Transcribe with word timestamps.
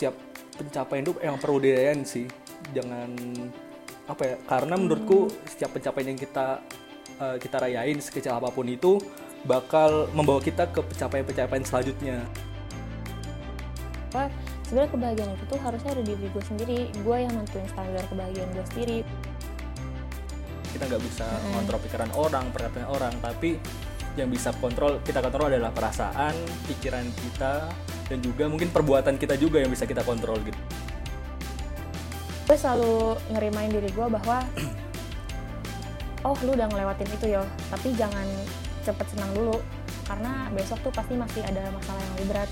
setiap 0.00 0.16
pencapaian 0.56 1.04
itu 1.04 1.12
yang 1.20 1.36
perlu 1.36 1.60
dirayain 1.60 2.00
sih. 2.08 2.24
Jangan 2.72 3.12
apa 4.08 4.22
ya 4.24 4.36
karena 4.48 4.80
menurutku 4.80 5.28
setiap 5.44 5.76
pencapaian 5.76 6.16
yang 6.16 6.20
kita 6.24 6.64
uh, 7.20 7.36
kita 7.36 7.60
rayain 7.60 8.00
sekecil 8.00 8.32
apa 8.32 8.48
pun 8.48 8.64
itu 8.64 8.96
bakal 9.44 10.08
membawa 10.16 10.40
kita 10.40 10.72
ke 10.72 10.80
pencapaian-pencapaian 10.80 11.64
selanjutnya. 11.68 12.24
Wah, 14.16 14.32
sebenarnya 14.64 14.88
kebahagiaan 14.88 15.30
itu 15.36 15.44
tuh 15.52 15.60
harusnya 15.60 15.90
ada 15.92 16.02
di 16.02 16.12
diri 16.16 16.28
gue 16.32 16.44
sendiri. 16.48 16.80
Gue 17.04 17.16
yang 17.20 17.32
nentuin 17.36 17.68
standar 17.68 18.04
kebahagiaan 18.08 18.48
gue 18.56 18.66
sendiri. 18.72 18.98
Kita 20.72 20.82
nggak 20.88 21.02
bisa 21.04 21.28
kontrol 21.52 21.80
pikiran 21.84 22.10
orang 22.16 22.44
perkataan 22.56 22.88
orang 22.88 23.14
tapi 23.20 23.60
yang 24.16 24.32
bisa 24.32 24.48
kontrol 24.56 24.96
kita 25.04 25.20
kontrol 25.20 25.52
adalah 25.52 25.70
perasaan 25.76 26.32
pikiran 26.66 27.04
kita 27.04 27.68
dan 28.10 28.18
juga 28.18 28.50
mungkin 28.50 28.74
perbuatan 28.74 29.14
kita 29.22 29.38
juga 29.38 29.62
yang 29.62 29.70
bisa 29.70 29.86
kita 29.86 30.02
kontrol 30.02 30.42
gitu. 30.42 30.58
Gue 32.50 32.58
selalu 32.58 33.14
ngerimain 33.30 33.70
diri 33.70 33.86
gue 33.86 34.06
bahwa 34.10 34.42
oh 36.26 36.34
lu 36.42 36.58
udah 36.58 36.66
ngelewatin 36.66 37.06
itu 37.06 37.38
yo. 37.38 37.46
Tapi 37.70 37.94
jangan 37.94 38.26
cepet 38.82 39.06
senang 39.14 39.30
dulu 39.30 39.62
karena 40.10 40.50
besok 40.50 40.82
tuh 40.82 40.90
pasti 40.90 41.14
masih 41.14 41.46
ada 41.46 41.70
masalah 41.70 42.02
yang 42.02 42.14
lebih 42.18 42.28
berat. 42.34 42.50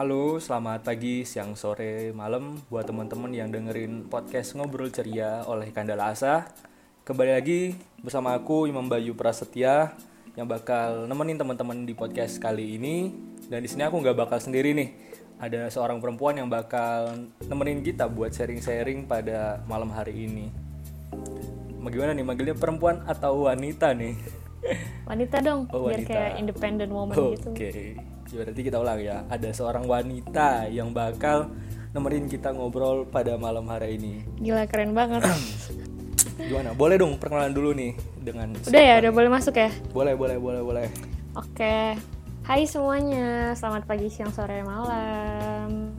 Halo, 0.00 0.40
selamat 0.40 0.80
pagi, 0.88 1.28
siang, 1.28 1.52
sore, 1.52 2.16
malam 2.16 2.56
buat 2.72 2.88
teman-teman 2.88 3.36
yang 3.36 3.52
dengerin 3.52 4.08
podcast 4.08 4.56
Ngobrol 4.56 4.88
Ceria 4.88 5.44
oleh 5.44 5.68
Kandala 5.76 6.16
Asa. 6.16 6.48
Kembali 7.04 7.36
lagi 7.36 7.76
bersama 8.00 8.32
aku 8.32 8.64
Imam 8.64 8.88
Bayu 8.88 9.12
Prasetya 9.12 9.92
yang 10.34 10.46
bakal 10.46 11.06
nemenin 11.06 11.36
teman-teman 11.36 11.82
di 11.82 11.92
podcast 11.92 12.38
kali 12.38 12.76
ini. 12.76 13.10
Dan 13.46 13.60
di 13.60 13.68
sini 13.68 13.82
aku 13.82 13.98
nggak 13.98 14.14
bakal 14.16 14.38
sendiri 14.38 14.70
nih. 14.72 14.88
Ada 15.40 15.72
seorang 15.72 15.98
perempuan 15.98 16.36
yang 16.36 16.46
bakal 16.46 17.16
nemenin 17.42 17.80
kita 17.80 18.06
buat 18.06 18.30
sharing-sharing 18.30 19.08
pada 19.08 19.64
malam 19.64 19.88
hari 19.88 20.28
ini. 20.28 20.52
Bagaimana 21.80 22.12
nih 22.12 22.22
manggilnya 22.22 22.54
perempuan 22.54 23.00
atau 23.04 23.48
wanita 23.48 23.96
nih? 23.96 24.14
wanita 25.10 25.40
dong 25.40 25.64
Oh, 25.72 25.88
biar 25.88 26.04
wanita. 26.04 26.12
kayak 26.12 26.32
independent 26.36 26.92
woman 26.92 27.16
Oke, 27.16 27.32
gitu 27.32 27.48
ya 28.30 28.44
berarti 28.44 28.60
kita 28.60 28.76
ulang 28.76 29.00
ya. 29.00 29.24
Ada 29.26 29.48
seorang 29.50 29.88
wanita 29.88 30.68
yang 30.68 30.92
bakal 30.92 31.48
nemenin 31.90 32.28
kita 32.28 32.52
ngobrol 32.52 33.08
pada 33.08 33.34
malam 33.34 33.64
hari 33.66 33.96
ini. 33.96 34.22
gila 34.38 34.68
keren 34.68 34.92
banget 34.92 35.24
Gimana? 36.36 36.70
Boleh 36.76 36.96
dong 37.00 37.16
perkenalan 37.16 37.52
dulu 37.52 37.70
nih 37.72 37.96
dengan 38.20 38.52
udah 38.52 38.82
ya 38.82 38.94
udah 39.00 39.12
boleh 39.12 39.30
masuk 39.32 39.54
ya 39.56 39.70
Boleh, 39.94 40.14
boleh, 40.14 40.36
boleh, 40.36 40.60
boleh. 40.62 40.86
Oke, 41.38 41.94
hai 42.42 42.62
semuanya, 42.66 43.54
selamat 43.54 43.86
pagi, 43.86 44.10
siang, 44.10 44.34
sore, 44.34 44.66
malam. 44.66 45.94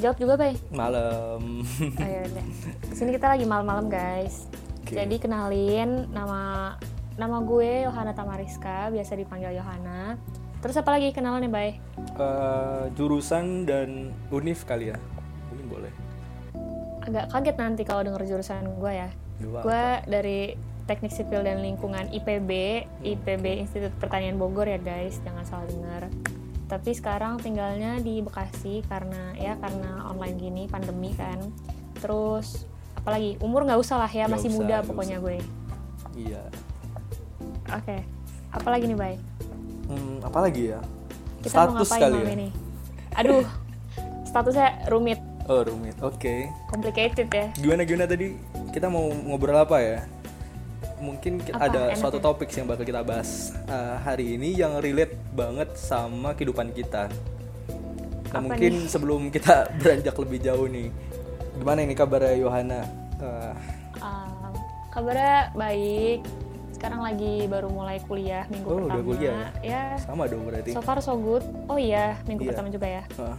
Jawab 0.00 0.16
juga, 0.16 0.34
Bay. 0.40 0.56
Malam. 0.72 1.62
Oh 2.00 2.08
ya 2.08 2.24
udah. 2.24 2.44
Di 2.90 2.94
sini 2.96 3.12
kita 3.12 3.36
lagi 3.36 3.44
malam-malam, 3.44 3.92
guys. 3.92 4.48
Oke. 4.82 4.96
Jadi 4.96 5.20
kenalin 5.20 6.08
nama 6.10 6.74
nama 7.20 7.36
gue 7.44 7.84
Yohana 7.84 8.16
Tamariska, 8.16 8.88
biasa 8.90 9.12
dipanggil 9.14 9.52
Yohana. 9.60 10.16
Terus 10.64 10.80
apa 10.80 10.96
lagi 10.96 11.12
kenalan 11.12 11.44
nih, 11.44 11.52
Bay? 11.52 11.70
Eh, 12.16 12.84
jurusan 12.96 13.68
dan 13.68 14.10
univ 14.32 14.64
kali 14.64 14.90
ya. 14.90 14.98
Mungkin 15.52 15.66
boleh. 15.68 15.92
Agak 17.04 17.28
kaget 17.28 17.56
nanti 17.60 17.82
kalau 17.84 18.02
denger 18.02 18.24
jurusan 18.24 18.64
gue 18.80 18.92
ya. 18.94 19.10
Gue 19.42 19.86
dari 20.06 20.54
Teknik 20.86 21.14
Sipil 21.14 21.46
dan 21.46 21.62
Lingkungan 21.62 22.10
IPB, 22.10 22.50
IPB 23.06 23.44
Institut 23.62 23.94
Pertanian 24.02 24.34
Bogor 24.34 24.66
ya 24.66 24.78
guys, 24.82 25.22
jangan 25.22 25.44
salah 25.46 25.66
dengar. 25.70 26.02
Tapi 26.66 26.90
sekarang 26.96 27.38
tinggalnya 27.38 28.00
di 28.02 28.24
Bekasi 28.24 28.82
karena 28.88 29.36
ya 29.38 29.54
karena 29.60 30.08
online 30.10 30.36
gini 30.40 30.62
pandemi 30.66 31.14
kan. 31.14 31.38
Terus 32.02 32.66
apalagi 32.98 33.38
umur 33.42 33.66
nggak 33.66 33.80
usah 33.82 33.98
lah 33.98 34.10
ya 34.10 34.26
Nggak 34.26 34.34
masih 34.38 34.50
usah, 34.50 34.58
muda 34.58 34.76
pokoknya 34.82 35.16
gue. 35.22 35.38
Iya. 36.18 36.42
Oke, 37.72 37.98
apalagi 38.52 38.84
nih 38.90 38.98
Bay? 38.98 39.14
Hmm, 39.86 40.18
apa 40.20 40.38
lagi 40.44 40.74
ya? 40.74 40.80
Kita 41.40 41.70
mau 41.70 41.82
Status 41.82 41.88
ngapain 41.88 42.02
kali 42.02 42.18
ya. 42.18 42.32
ini? 42.34 42.48
Aduh, 43.16 43.44
statusnya 44.28 44.68
rumit, 44.88 45.20
Oh, 45.44 45.60
rumit. 45.60 45.98
Oke. 45.98 46.46
complicated 46.66 47.26
ya. 47.28 47.46
Gimana 47.54 47.82
gimana 47.82 48.06
tadi? 48.06 48.38
Kita 48.68 48.86
mau 48.86 49.10
ngobrol 49.10 49.56
apa 49.56 49.78
ya? 49.78 49.98
Mungkin 50.96 51.40
ki- 51.40 51.50
Apa? 51.50 51.66
ada 51.66 51.82
Enak 51.88 51.98
suatu 51.98 52.16
ya? 52.16 52.24
topik 52.24 52.48
yang 52.52 52.64
bakal 52.64 52.84
kita 52.84 53.02
bahas 53.02 53.30
eh, 53.60 53.96
hari 53.98 54.36
ini 54.36 54.54
yang 54.54 54.78
relate 54.78 55.18
banget 55.30 55.74
sama 55.74 56.30
kehidupan 56.32 56.70
kita. 56.70 57.10
Nah, 58.24 58.30
Apa 58.32 58.38
mungkin 58.40 58.86
sebelum 58.86 59.28
kita 59.28 59.66
beranjak 59.78 60.14
lebih 60.16 60.38
jauh 60.40 60.64
nih, 60.64 60.88
gimana 61.54 61.80
ini 61.80 61.92
kabarnya 61.92 62.34
Yohana? 62.38 62.80
Eh, 63.18 63.54
Um, 63.94 64.50
kabarnya 64.90 65.52
baik. 65.52 66.24
Sekarang 66.72 66.98
lagi 67.00 67.46
baru 67.46 67.68
mulai 67.68 68.00
kuliah 68.00 68.42
minggu 68.48 68.66
Oh, 68.66 68.74
udah 68.80 68.94
pertama. 68.96 69.06
kuliah 69.06 69.38
Ya, 69.60 69.82
sama 69.96 70.26
dong 70.26 70.42
berarti. 70.42 70.70
so 70.70 70.80
far 70.80 70.98
so 70.98 71.14
good. 71.14 71.44
Oh 71.66 71.76
iya, 71.76 72.18
minggu 72.24 72.42
Iya. 72.42 72.50
pertama 72.50 72.68
juga 72.68 72.86
ya. 72.88 73.02
Ah, 73.16 73.38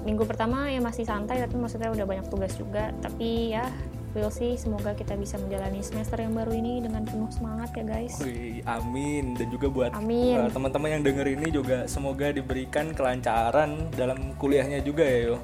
Minggu 0.00 0.24
pertama 0.24 0.66
ya 0.66 0.78
masih 0.78 1.02
santai, 1.02 1.38
tapi 1.38 1.54
maksudnya 1.54 1.88
udah 1.88 2.04
banyak 2.04 2.26
tugas 2.26 2.54
juga. 2.54 2.90
Tapi 2.98 3.52
ya, 3.52 3.66
we'll 4.10 4.28
see. 4.28 4.54
Semoga 4.54 4.92
kita 4.92 5.14
bisa 5.14 5.36
menjalani 5.36 5.78
semester 5.78 6.16
yang 6.16 6.32
baru 6.32 6.50
ini 6.50 6.80
dengan 6.80 7.02
penuh 7.02 7.28
semangat 7.28 7.70
ya 7.72 7.84
guys. 7.84 8.14
wih, 8.18 8.62
amin 8.64 9.34
dan 9.34 9.46
juga 9.48 9.66
buat 9.68 9.90
Amin. 9.92 10.38
eh, 10.38 10.48
teman-teman 10.48 10.88
yang 10.90 11.02
denger 11.02 11.26
ini 11.30 11.48
juga 11.48 11.84
semoga 11.84 12.28
diberikan 12.28 12.90
kelancaran 12.92 13.70
dalam 13.92 14.32
kuliahnya 14.34 14.80
juga 14.80 15.02
ya 15.02 15.18
yo. 15.26 15.36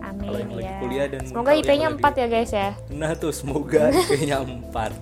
Amin 0.00 0.26
Kalau 0.26 0.38
yang 0.38 0.52
lagi 0.52 0.66
ya. 0.66 0.78
kuliah 0.80 1.06
dan 1.08 1.22
Semoga 1.24 1.50
IP-nya 1.54 1.88
lagi- 1.88 2.02
4 2.02 2.14
ya 2.14 2.26
guys 2.28 2.50
ya. 2.52 2.68
Nah 2.90 3.10
tuh 3.14 3.30
semoga 3.30 3.82
IP-nya 3.94 4.36
4 4.38 4.92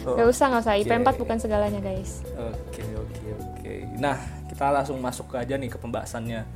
Oh, 0.00 0.16
Gak 0.16 0.24
usah, 0.26 0.46
gak 0.48 0.62
usah. 0.62 0.74
IP 0.74 0.88
oke. 0.90 1.04
4 1.04 1.20
bukan 1.20 1.36
segalanya 1.36 1.80
guys. 1.80 2.24
Oke 2.32 2.80
oke 2.92 3.28
oke. 3.34 3.74
Nah 3.98 4.16
kita 4.46 4.72
langsung 4.72 4.96
masuk 4.98 5.30
aja 5.32 5.52
nih 5.52 5.68
ke 5.68 5.76
pembahasannya. 5.76 6.48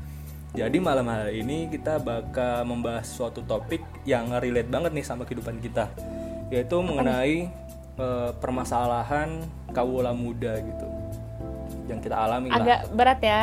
Jadi 0.52 0.76
malam 0.78 1.08
hari 1.08 1.40
ini 1.40 1.64
kita 1.66 1.96
bakal 1.96 2.68
membahas 2.68 3.08
suatu 3.08 3.40
topik 3.40 3.80
yang 4.04 4.28
relate 4.36 4.68
banget 4.68 4.92
nih 4.92 5.00
sama 5.00 5.24
kehidupan 5.24 5.56
kita, 5.64 5.88
yaitu 6.52 6.76
mengenai 6.84 7.48
eh, 7.96 8.30
permasalahan 8.36 9.40
kawula 9.72 10.12
muda 10.12 10.60
gitu, 10.60 10.86
yang 11.88 12.04
kita 12.04 12.12
alami 12.12 12.52
lah. 12.52 12.60
Agak 12.60 12.80
berat 12.92 13.20
ya. 13.24 13.42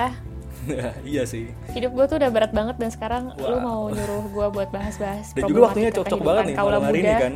iya 1.08 1.25
sih. 1.25 1.50
Hidup 1.74 1.97
gue 1.97 2.06
tuh 2.06 2.18
udah 2.22 2.30
berat 2.30 2.53
banget 2.53 2.78
dan 2.78 2.94
sekarang 2.94 3.34
Wah. 3.34 3.47
lu 3.47 3.58
mau 3.58 3.81
nyuruh 3.90 4.26
gue 4.30 4.47
buat 4.53 4.70
bahas-bahas 4.70 5.31
Dan 5.38 5.50
juga 5.50 5.72
waktunya 5.72 5.90
cocok 5.90 6.20
banget 6.22 6.44
nih 6.46 6.56
malam 6.62 6.81
hari 6.84 7.00
ini 7.00 7.09
muda. 7.09 7.18
kan. 7.18 7.34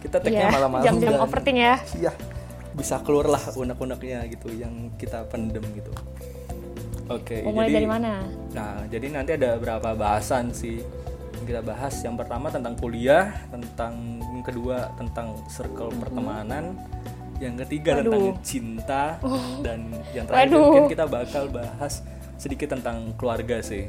Kita 0.00 0.16
tagnya 0.20 0.40
Iya, 0.40 0.48
malam-malam. 0.48 0.84
jam-jam 0.84 1.12
overthink 1.20 1.58
ya. 1.60 1.74
Iya. 1.92 2.12
Bisa 2.72 3.04
keluar 3.04 3.28
lah 3.28 3.42
unek-uneknya 3.52 4.24
gitu 4.32 4.48
yang 4.48 4.88
kita 4.96 5.28
pendem 5.28 5.60
gitu. 5.76 5.92
Oke. 7.06 7.42
Mau 7.42 7.52
mulai 7.52 7.68
jadi- 7.68 7.76
dari 7.76 7.88
mana? 7.90 8.12
Nah, 8.50 8.74
jadi 8.86 9.06
nanti 9.10 9.30
ada 9.34 9.48
beberapa 9.54 9.92
bahasan 9.92 10.50
sih 10.50 10.80
yang 11.34 11.44
kita 11.44 11.60
bahas. 11.60 11.94
Yang 12.00 12.16
pertama 12.18 12.48
tentang 12.48 12.74
kuliah, 12.74 13.34
tentang 13.48 13.92
yang 14.24 14.42
kedua 14.42 14.88
tentang 14.94 15.36
circle 15.46 15.92
pertemanan, 15.94 16.78
yang 17.36 17.60
ketiga 17.60 18.00
tentang 18.00 18.38
cinta, 18.40 19.04
dan 19.60 19.92
yang 20.10 20.24
terakhir 20.24 20.48
Waduh. 20.48 20.64
mungkin 20.64 20.84
kita 20.88 21.04
bakal 21.04 21.44
bahas 21.48 22.00
sedikit 22.34 22.72
tentang 22.72 23.12
keluarga 23.14 23.60
sih. 23.60 23.84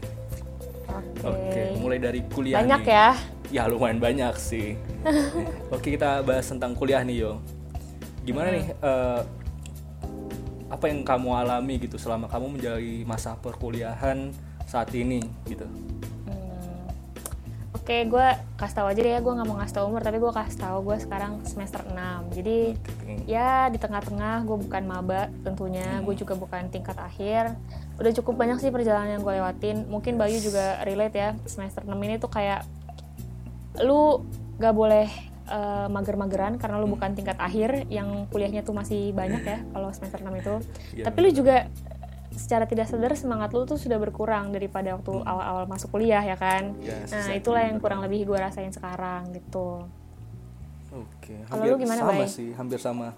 Oke. 0.85 1.25
Oke, 1.25 1.61
mulai 1.77 1.97
dari 1.97 2.21
kuliah 2.25 2.59
Banyak 2.59 2.81
nih. 2.81 2.93
ya. 2.93 3.09
Ya 3.45 3.63
lumayan 3.65 3.97
banyak 3.97 4.35
sih. 4.35 4.73
Oke 5.73 5.93
kita 5.93 6.19
bahas 6.19 6.45
tentang 6.45 6.73
kuliah 6.73 6.99
nih 6.99 7.21
yo. 7.21 7.39
Gimana 8.23 8.49
nih? 8.49 8.65
eh, 8.73 9.19
apa 10.65 10.89
yang 10.89 11.05
kamu 11.05 11.29
alami 11.29 11.77
gitu 11.77 12.01
selama 12.01 12.25
kamu 12.25 12.57
menjalani 12.57 13.05
masa 13.05 13.37
perkuliahan 13.37 14.33
saat 14.65 14.89
ini 14.97 15.21
gitu? 15.45 15.65
Hmm. 16.25 16.89
Oke, 17.77 18.01
gue 18.09 18.27
kasih 18.57 18.75
tahu 18.81 18.87
aja 18.89 18.99
deh 19.05 19.13
ya, 19.13 19.19
gue 19.21 19.29
nggak 19.29 19.45
mau 19.45 19.61
ngasih 19.61 19.75
tahu 19.77 19.85
umur, 19.93 20.01
tapi 20.01 20.17
gue 20.17 20.31
kasih 20.33 20.57
tahu 20.57 20.77
gue 20.89 20.97
sekarang 21.05 21.37
semester 21.45 21.85
6 21.85 22.33
Jadi 22.33 22.73
Oke. 22.73 23.13
ya 23.29 23.69
di 23.69 23.77
tengah-tengah 23.77 24.41
gue 24.41 24.57
bukan 24.65 24.83
maba 24.89 25.29
tentunya, 25.45 26.01
gue 26.01 26.15
juga 26.17 26.33
bukan 26.33 26.73
tingkat 26.73 26.97
akhir. 26.97 27.53
Udah 28.01 28.11
cukup 28.17 28.41
banyak 28.41 28.57
sih 28.57 28.73
perjalanan 28.73 29.19
yang 29.19 29.23
gue 29.23 29.33
lewatin. 29.37 29.85
Mungkin 29.85 30.17
Bayu 30.17 30.41
juga 30.41 30.81
relate 30.81 31.15
ya, 31.15 31.29
semester 31.45 31.85
6 31.85 31.93
ini 31.93 32.17
tuh 32.17 32.33
kayak 32.33 32.65
lu 33.85 34.25
gak 34.57 34.71
boleh 34.71 35.34
eh, 35.45 35.87
mager-mageran 35.87 36.57
karena 36.57 36.75
lu 36.77 36.87
bukan 36.87 37.13
tingkat 37.13 37.37
akhir 37.37 37.85
yang 37.87 38.25
kuliahnya 38.29 38.61
tuh 38.61 38.73
masih 38.73 39.11
banyak 39.11 39.41
ya 39.41 39.57
kalau 39.69 39.89
semester 39.89 40.19
6 40.19 40.33
itu. 40.35 40.55
Iya, 40.97 41.03
Tapi 41.05 41.17
lu 41.21 41.29
juga 41.31 41.69
secara 42.35 42.67
tidak 42.67 42.91
sadar 42.91 43.15
semangat 43.15 43.55
lu 43.55 43.63
tuh 43.63 43.79
sudah 43.79 43.95
berkurang 43.95 44.51
daripada 44.51 44.91
waktu 44.91 45.23
awal-awal 45.23 45.65
masuk 45.65 45.93
kuliah 45.93 46.19
ya 46.19 46.35
kan. 46.35 46.75
Ya, 46.83 46.99
Nah, 47.07 47.23
susah. 47.23 47.33
itulah 47.33 47.63
yang 47.63 47.79
kurang 47.79 48.03
lebih 48.03 48.27
gue 48.27 48.35
rasain 48.35 48.69
sekarang 48.69 49.31
gitu. 49.31 49.87
Oke, 50.91 51.35
hampir 51.47 51.67
lu 51.69 51.77
gimana, 51.77 51.99
sama 52.01 52.13
Bay? 52.15 52.27
sih, 52.27 52.49
hampir 52.55 52.79
sama. 52.79 53.11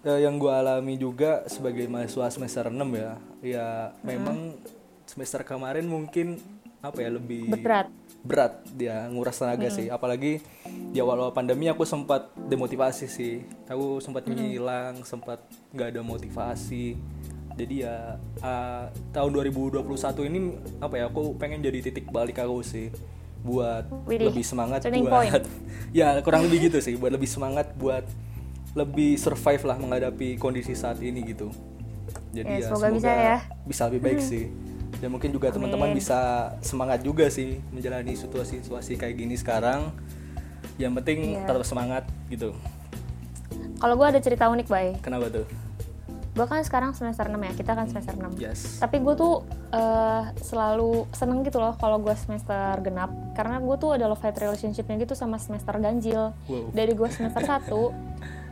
Ya, 0.00 0.16
yang 0.16 0.40
gue 0.40 0.48
alami 0.48 0.96
juga 0.96 1.44
sebagai 1.46 1.84
mahasiswa 1.84 2.32
semester 2.32 2.72
6 2.72 2.80
ya, 2.96 3.12
ya 3.44 3.66
memang 4.00 4.56
semester 5.04 5.44
kemarin 5.44 5.84
mungkin 5.84 6.40
apa 6.80 6.96
ya 6.96 7.12
lebih 7.12 7.52
berat 7.52 7.92
berat 8.20 8.60
dia 8.76 9.08
nguras 9.08 9.40
tenaga 9.40 9.68
sih. 9.72 9.88
Apalagi 9.88 10.44
di 10.68 10.98
awal-awal 11.00 11.32
pandemi 11.32 11.66
aku 11.72 11.88
sempat 11.88 12.32
demotivasi 12.36 13.06
sih. 13.08 13.44
Aku 13.68 13.98
sempat 14.04 14.28
ngilang 14.28 15.00
sempat 15.04 15.40
nggak 15.72 15.96
ada 15.96 16.02
motivasi. 16.04 16.96
Jadi 17.56 17.84
ya 17.84 18.16
uh, 18.40 18.84
tahun 19.12 19.30
2021 19.52 19.84
ini 20.32 20.38
apa 20.80 20.94
ya 20.96 21.04
aku 21.12 21.36
pengen 21.36 21.60
jadi 21.60 21.78
titik 21.80 22.08
balik 22.08 22.40
aku 22.40 22.60
sih. 22.64 22.92
Buat 23.40 23.88
Widih, 24.04 24.28
lebih 24.28 24.44
semangat 24.44 24.84
turning 24.84 25.08
buat 25.08 25.24
point. 25.24 25.44
ya 25.98 26.20
kurang 26.20 26.44
lebih 26.44 26.68
gitu 26.68 26.78
sih. 26.84 26.96
Buat 27.00 27.16
lebih 27.16 27.28
semangat 27.28 27.72
buat 27.76 28.04
lebih 28.76 29.16
survive 29.16 29.64
lah 29.66 29.80
menghadapi 29.80 30.36
kondisi 30.36 30.76
saat 30.76 31.00
ini 31.00 31.24
gitu. 31.24 31.48
Jadi 32.30 32.46
Ya, 32.46 32.62
ya, 32.62 32.66
semoga 32.68 32.88
bisa 32.94 33.10
ya. 33.10 33.38
bisa 33.66 33.82
lebih 33.90 34.00
baik 34.06 34.20
sih 34.22 34.69
dan 35.00 35.08
mungkin 35.08 35.32
juga 35.32 35.48
teman-teman 35.48 35.90
bisa 35.90 36.18
semangat 36.60 37.00
juga 37.00 37.26
sih 37.26 37.56
menjalani 37.70 38.12
situasi-situasi 38.14 38.94
kayak 38.94 39.16
gini 39.16 39.34
sekarang. 39.34 39.90
Yang 40.76 40.92
penting 40.96 41.18
Iya. 41.34 41.44
tetap 41.46 41.64
semangat 41.64 42.04
gitu. 42.28 42.52
Kalau 43.76 43.96
gue 43.96 44.06
ada 44.06 44.20
cerita 44.20 44.46
unik 44.46 44.68
bay. 44.68 44.96
Kenapa 45.00 45.28
tuh? 45.28 45.48
Gue 46.30 46.46
kan 46.46 46.62
sekarang 46.62 46.94
semester 46.94 47.26
6 47.26 47.36
ya 47.36 47.52
kita 47.52 47.72
kan 47.74 47.84
semester 47.84 48.14
6 48.14 48.38
yes. 48.38 48.78
Tapi 48.78 49.00
gue 49.00 49.14
tuh 49.14 49.42
eh, 49.72 50.22
selalu 50.38 51.08
seneng 51.10 51.42
gitu 51.42 51.58
loh 51.58 51.74
kalau 51.74 51.96
gue 51.98 52.12
semester 52.14 52.80
genap. 52.80 53.08
Karena 53.32 53.56
gue 53.58 53.76
tuh 53.76 53.96
ada 53.96 54.04
love 54.04 54.20
hate 54.20 54.36
relationshipnya 54.38 55.00
gitu 55.00 55.12
sama 55.12 55.36
semester 55.36 55.72
ganjil. 55.76 56.32
Wow. 56.44 56.70
Dari 56.70 56.92
gue 56.92 57.08
semester 57.08 57.40
1 57.40 57.72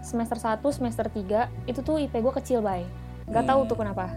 semester 0.01 0.37
1 0.37 0.65
semester 0.69 1.07
3 1.07 1.49
itu 1.67 1.81
tuh 1.81 1.97
IP 1.97 2.19
gue 2.19 2.33
kecil 2.35 2.61
bay. 2.61 2.89
Tahu 3.29 3.61
Hmm. 3.63 3.69
tuh 3.69 3.77
kenapa 3.77 4.09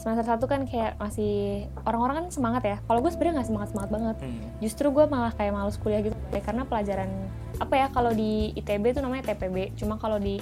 semester 0.00 0.24
1 0.24 0.40
kan 0.48 0.60
kayak 0.64 0.96
masih 0.96 1.68
orang-orang 1.84 2.24
kan 2.24 2.26
semangat 2.32 2.62
ya. 2.64 2.76
Kalau 2.88 3.04
gue 3.04 3.12
sebenarnya 3.12 3.44
nggak 3.44 3.48
semangat 3.52 3.68
semangat 3.76 3.90
banget. 3.92 4.16
Hmm. 4.20 4.40
justru 4.64 4.86
gue 4.88 5.04
malah 5.04 5.32
kayak 5.36 5.52
males 5.52 5.76
kuliah 5.76 6.00
gitu 6.00 6.16
karena 6.40 6.64
pelajaran 6.64 7.08
apa 7.60 7.74
ya 7.76 7.86
kalau 7.92 8.12
di 8.16 8.56
ITB 8.56 8.96
tuh 8.96 9.04
namanya 9.04 9.32
TPB 9.32 9.76
cuma 9.76 10.00
kalau 10.00 10.16
di 10.16 10.40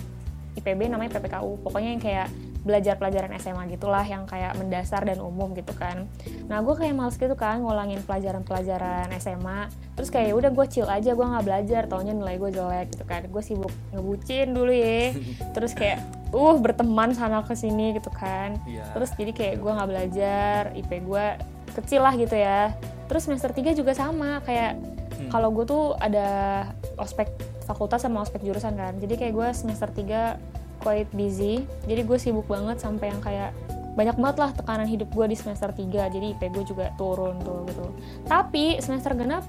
IPB 0.59 0.91
namanya 0.91 1.19
PPKU 1.19 1.63
pokoknya 1.63 1.91
yang 1.95 2.03
kayak 2.03 2.29
belajar 2.67 2.99
pelajaran 2.99 3.31
SMA 3.39 3.71
gitulah 3.71 4.03
yang 4.03 4.27
kayak 4.27 4.59
mendasar 4.59 5.07
dan 5.07 5.23
umum 5.23 5.55
gitu 5.55 5.73
kan. 5.79 6.11
Nah 6.51 6.61
gue 6.61 6.75
kayak 6.75 6.93
males 6.93 7.15
gitu 7.15 7.33
kan 7.39 7.63
ngulangin 7.63 8.03
pelajaran-pelajaran 8.03 9.09
SMA 9.23 9.71
terus 9.95 10.11
kayak 10.11 10.31
ya 10.31 10.35
udah 10.35 10.51
gue 10.51 10.67
chill 10.67 10.91
aja 10.91 11.15
gue 11.15 11.27
nggak 11.27 11.47
belajar. 11.47 11.83
Taunya 11.87 12.13
nilai 12.13 12.37
gue 12.37 12.51
jelek 12.51 12.93
gitu 12.93 13.05
kan. 13.07 13.25
Gue 13.31 13.41
sibuk 13.41 13.73
ngebucin 13.95 14.53
dulu 14.53 14.75
ya. 14.75 15.15
Terus 15.55 15.73
kayak 15.73 16.03
uh 16.29 16.57
berteman 16.61 17.13
sana 17.13 17.41
ke 17.41 17.55
sini 17.55 17.97
gitu 17.97 18.13
kan. 18.13 18.59
Iya. 18.65 18.85
terus 18.93 19.11
jadi 19.17 19.33
kayak 19.33 19.55
gue 19.59 19.71
nggak 19.73 19.89
belajar 19.89 20.61
IP 20.77 20.91
gue 21.05 21.27
kecil 21.75 22.01
lah 22.05 22.15
gitu 22.15 22.37
ya. 22.37 22.75
Terus 23.09 23.25
semester 23.25 23.51
3 23.51 23.73
juga 23.73 23.93
sama 23.97 24.45
kayak 24.45 24.77
Hmm. 25.19 25.35
kalau 25.35 25.51
gue 25.51 25.67
tuh 25.67 25.99
ada 25.99 26.63
ospek 26.95 27.27
fakultas 27.67 28.07
sama 28.07 28.23
ospek 28.23 28.39
jurusan 28.39 28.79
kan. 28.79 28.95
Jadi 29.03 29.19
kayak 29.19 29.35
gue 29.35 29.49
semester 29.51 29.91
3 29.91 30.39
quite 30.79 31.11
busy. 31.11 31.67
Jadi 31.91 32.07
gue 32.07 32.19
sibuk 32.23 32.47
banget 32.47 32.79
sampai 32.79 33.11
yang 33.11 33.19
kayak 33.19 33.51
banyak 33.99 34.15
banget 34.15 34.37
lah 34.39 34.51
tekanan 34.55 34.87
hidup 34.87 35.11
gue 35.11 35.27
di 35.27 35.35
semester 35.35 35.75
3 35.75 36.07
jadi 36.07 36.39
IP 36.39 36.55
gue 36.55 36.63
juga 36.63 36.95
turun 36.95 37.35
tuh 37.43 37.67
gitu. 37.67 37.87
Tapi 38.31 38.79
semester 38.79 39.11
genap 39.19 39.43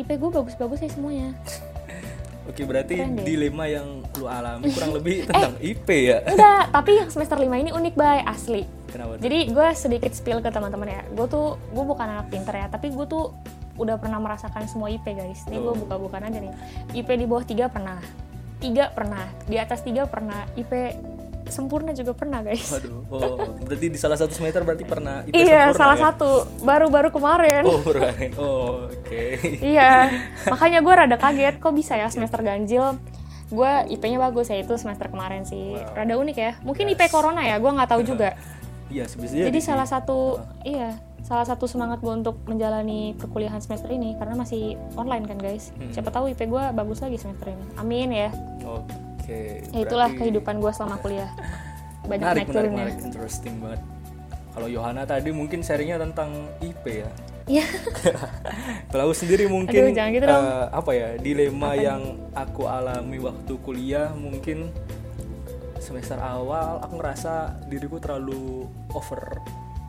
IP 0.00 0.16
gue 0.16 0.30
bagus-bagus 0.32 0.80
sih 0.80 0.88
semuanya 0.88 1.36
Oke 2.46 2.62
berarti 2.62 2.94
Keren 2.94 3.18
deh. 3.18 3.24
dilema 3.24 3.66
yang 3.66 4.06
lu 4.16 4.26
alami 4.26 4.70
kurang 4.70 4.94
lebih 4.98 5.26
tentang 5.26 5.58
IP 5.58 5.88
ya 6.06 6.22
enggak 6.24 6.70
tapi 6.70 6.90
yang 6.96 7.08
semester 7.08 7.34
5 7.34 7.46
ini 7.48 7.70
unik 7.70 7.94
bay 7.94 8.22
asli 8.22 8.62
kenapa 8.86 9.18
Jadi 9.18 9.50
gue 9.50 9.68
sedikit 9.74 10.12
spill 10.12 10.38
ke 10.38 10.48
teman-teman 10.48 10.88
ya. 10.88 11.02
Gue 11.10 11.26
tuh 11.26 11.46
gue 11.68 11.84
bukan 11.84 12.06
anak 12.06 12.30
pinter 12.30 12.54
ya, 12.54 12.66
tapi 12.66 12.88
gue 12.88 13.04
tuh 13.04 13.34
udah 13.76 13.98
pernah 13.98 14.16
merasakan 14.16 14.64
semua 14.64 14.88
IP 14.88 15.04
guys. 15.04 15.44
Ini 15.44 15.58
gue 15.58 15.68
Oh. 15.68 15.76
buka-bukaan 15.76 16.24
aja 16.24 16.38
nih. 16.38 16.54
IP 16.94 17.08
di 17.12 17.26
bawah 17.26 17.44
tiga 17.44 17.68
pernah, 17.68 18.00
tiga 18.56 18.88
pernah, 18.88 19.26
di 19.44 19.58
atas 19.58 19.82
tiga 19.82 20.06
pernah, 20.06 20.48
IP 20.54 20.72
sempurna 21.48 21.90
juga 21.94 22.12
pernah 22.12 22.42
guys. 22.42 22.66
Waduh, 22.68 23.00
oh, 23.10 23.36
berarti 23.62 23.86
di 23.92 23.98
salah 23.98 24.18
satu 24.18 24.32
semester 24.34 24.62
berarti 24.62 24.84
pernah 24.84 25.22
IP 25.28 25.34
iya, 25.34 25.70
sempurna 25.70 25.78
salah 25.78 25.96
ya? 25.96 26.02
satu 26.10 26.30
baru-baru 26.62 27.08
kemarin. 27.14 27.62
Oh, 27.64 27.80
berani. 27.80 28.28
Oh, 28.36 28.86
oke. 28.90 29.24
Iya, 29.62 30.10
makanya 30.52 30.78
gue 30.82 30.94
rada 30.94 31.16
kaget 31.16 31.56
kok 31.62 31.74
bisa 31.74 31.94
ya 31.96 32.10
semester 32.10 32.40
ganjil. 32.42 32.98
Gue 33.46 33.72
IP-nya 33.94 34.18
bagus 34.18 34.50
ya 34.50 34.58
itu 34.58 34.74
semester 34.74 35.06
kemarin 35.06 35.46
sih. 35.46 35.78
Wow. 35.78 35.94
Rada 36.02 36.14
unik 36.18 36.36
ya. 36.36 36.52
Mungkin 36.66 36.90
Yes. 36.90 36.98
IP 36.98 37.02
corona 37.14 37.42
ya, 37.46 37.62
gue 37.62 37.70
nggak 37.70 37.90
tahu 37.90 38.02
juga. 38.02 38.34
Iya, 38.86 39.06
sebisanya 39.10 39.50
Jadi 39.50 39.58
salah 39.62 39.86
satu 39.86 40.38
iya 40.62 40.94
salah 41.26 41.42
satu 41.42 41.66
semangat 41.66 41.98
gue 41.98 42.14
untuk 42.14 42.38
menjalani 42.46 43.18
perkuliahan 43.18 43.58
semester 43.58 43.90
ini 43.90 44.14
karena 44.14 44.38
masih 44.38 44.78
online 44.94 45.26
kan 45.26 45.38
guys. 45.42 45.74
Hmm. 45.74 45.90
Siapa 45.90 46.14
tahu 46.14 46.30
IP 46.30 46.46
gue 46.46 46.64
bagus 46.70 47.02
lagi 47.02 47.18
semester 47.18 47.50
ini. 47.50 47.66
Amin 47.82 48.14
ya. 48.14 48.30
Oke. 48.62 49.05
Ya 49.26 49.42
itulah 49.76 50.06
berarti 50.06 50.18
kehidupan 50.20 50.54
gue 50.58 50.72
selama 50.72 50.96
kuliah. 50.98 51.30
Banyak 52.06 52.22
Menarik, 52.22 52.46
menarik, 52.46 52.70
menarik. 52.70 52.94
Interesting 53.00 53.54
banget. 53.58 53.82
Kalau 54.50 54.68
Yohana 54.68 55.02
tadi 55.02 55.30
mungkin 55.30 55.60
sharingnya 55.60 55.98
tentang 55.98 56.30
IP 56.60 57.02
ya. 57.02 57.10
Iya. 57.46 57.66
Kalau 58.92 59.10
sendiri 59.10 59.46
mungkin 59.46 59.74
Aduh, 59.76 59.92
jangan 59.92 60.10
gitu 60.12 60.24
dong. 60.24 60.38
eh, 60.40 60.64
apa 60.72 60.90
ya 60.92 61.08
dilema 61.16 61.66
Apa 61.66 61.70
nih? 61.72 61.82
yang 61.84 62.02
aku 62.32 62.62
alami 62.64 63.18
waktu 63.18 63.52
kuliah 63.60 64.10
mungkin 64.12 64.70
semester 65.78 66.18
awal 66.18 66.78
aku 66.80 66.98
ngerasa 66.98 67.32
diriku 67.66 67.98
terlalu 67.98 68.66
over 68.90 69.38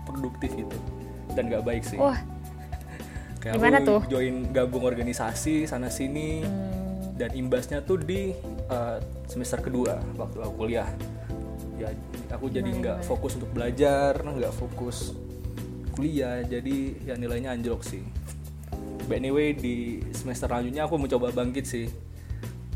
produktif 0.03 0.53
gitu 0.53 0.77
dan 1.33 1.47
gak 1.47 1.63
baik 1.63 1.81
sih. 1.81 1.97
Wah, 1.97 2.17
Kayak 3.41 3.57
gimana 3.57 3.77
tuh? 3.81 4.01
join 4.05 4.49
gabung 4.51 4.83
organisasi 4.83 5.65
sana 5.65 5.89
sini 5.89 6.41
hmm, 6.41 6.76
dan 7.17 7.33
imbasnya 7.33 7.81
tuh 7.81 7.97
di 7.97 8.31
eh, 8.69 8.97
semester 9.25 9.59
kedua 9.59 9.97
waktu 10.15 10.37
aku 10.39 10.53
kuliah. 10.65 10.87
Ya 11.77 11.93
aku 12.29 12.49
jadi 12.49 12.69
nggak 12.69 13.05
fokus 13.05 13.37
untuk 13.37 13.49
belajar, 13.53 14.17
nggak 14.21 14.53
fokus 14.53 15.13
kuliah, 15.93 16.45
jadi 16.45 16.93
ya 17.01 17.13
nilainya 17.17 17.57
anjlok 17.57 17.81
sih. 17.81 18.05
But 19.09 19.23
anyway 19.23 19.57
di 19.57 20.05
semester 20.13 20.45
selanjutnya 20.45 20.85
aku 20.85 20.95
mencoba 21.01 21.33
bangkit 21.33 21.65
sih. 21.65 21.89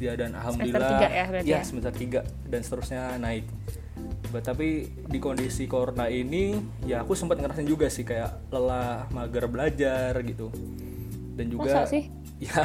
Ya 0.02 0.18
dan 0.18 0.34
alhamdulillah 0.34 0.98
tiga 0.98 1.08
ya 1.14 1.26
berarti 1.30 1.52
ya? 1.54 1.62
semester 1.62 1.94
3 1.94 2.50
dan 2.50 2.60
seterusnya 2.66 3.02
naik. 3.22 3.46
But, 4.32 4.48
tapi 4.48 4.88
di 4.88 5.20
kondisi 5.20 5.68
corona 5.68 6.08
ini 6.08 6.56
ya 6.88 7.04
aku 7.04 7.14
sempat 7.20 7.38
ngerasain 7.44 7.68
juga 7.68 7.92
sih 7.92 8.08
kayak 8.08 8.48
lelah, 8.50 9.06
mager 9.12 9.46
belajar 9.52 10.16
gitu. 10.24 10.50
Dan 11.36 11.52
juga 11.52 11.84
masa 11.84 11.92
sih? 11.92 12.08
ya 12.48 12.64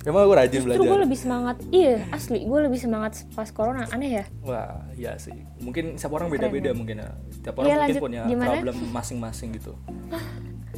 memang 0.00 0.20
aku 0.22 0.32
rajin 0.32 0.52
Justru 0.56 0.68
belajar. 0.70 0.88
gue 0.88 0.98
lebih 1.02 1.18
semangat. 1.18 1.56
Iya, 1.68 1.94
asli 2.08 2.38
gue 2.42 2.60
lebih 2.62 2.78
semangat 2.78 3.12
pas 3.30 3.48
corona. 3.48 3.84
Aneh 3.88 4.10
ya? 4.10 4.24
Wah, 4.40 4.88
ya 4.94 5.12
sih. 5.16 5.36
Mungkin 5.58 5.94
setiap 5.94 6.16
orang 6.16 6.28
beda-beda 6.28 6.72
mungkin 6.72 7.04
ya. 7.04 7.10
Setiap 7.30 7.60
orang 7.60 7.66
Iya, 7.66 7.76
mungkin 7.76 7.86
lanjut. 7.90 8.02
punya 8.02 8.22
Gimana? 8.24 8.48
problem 8.56 8.76
masing-masing 8.90 9.48
gitu. 9.54 9.72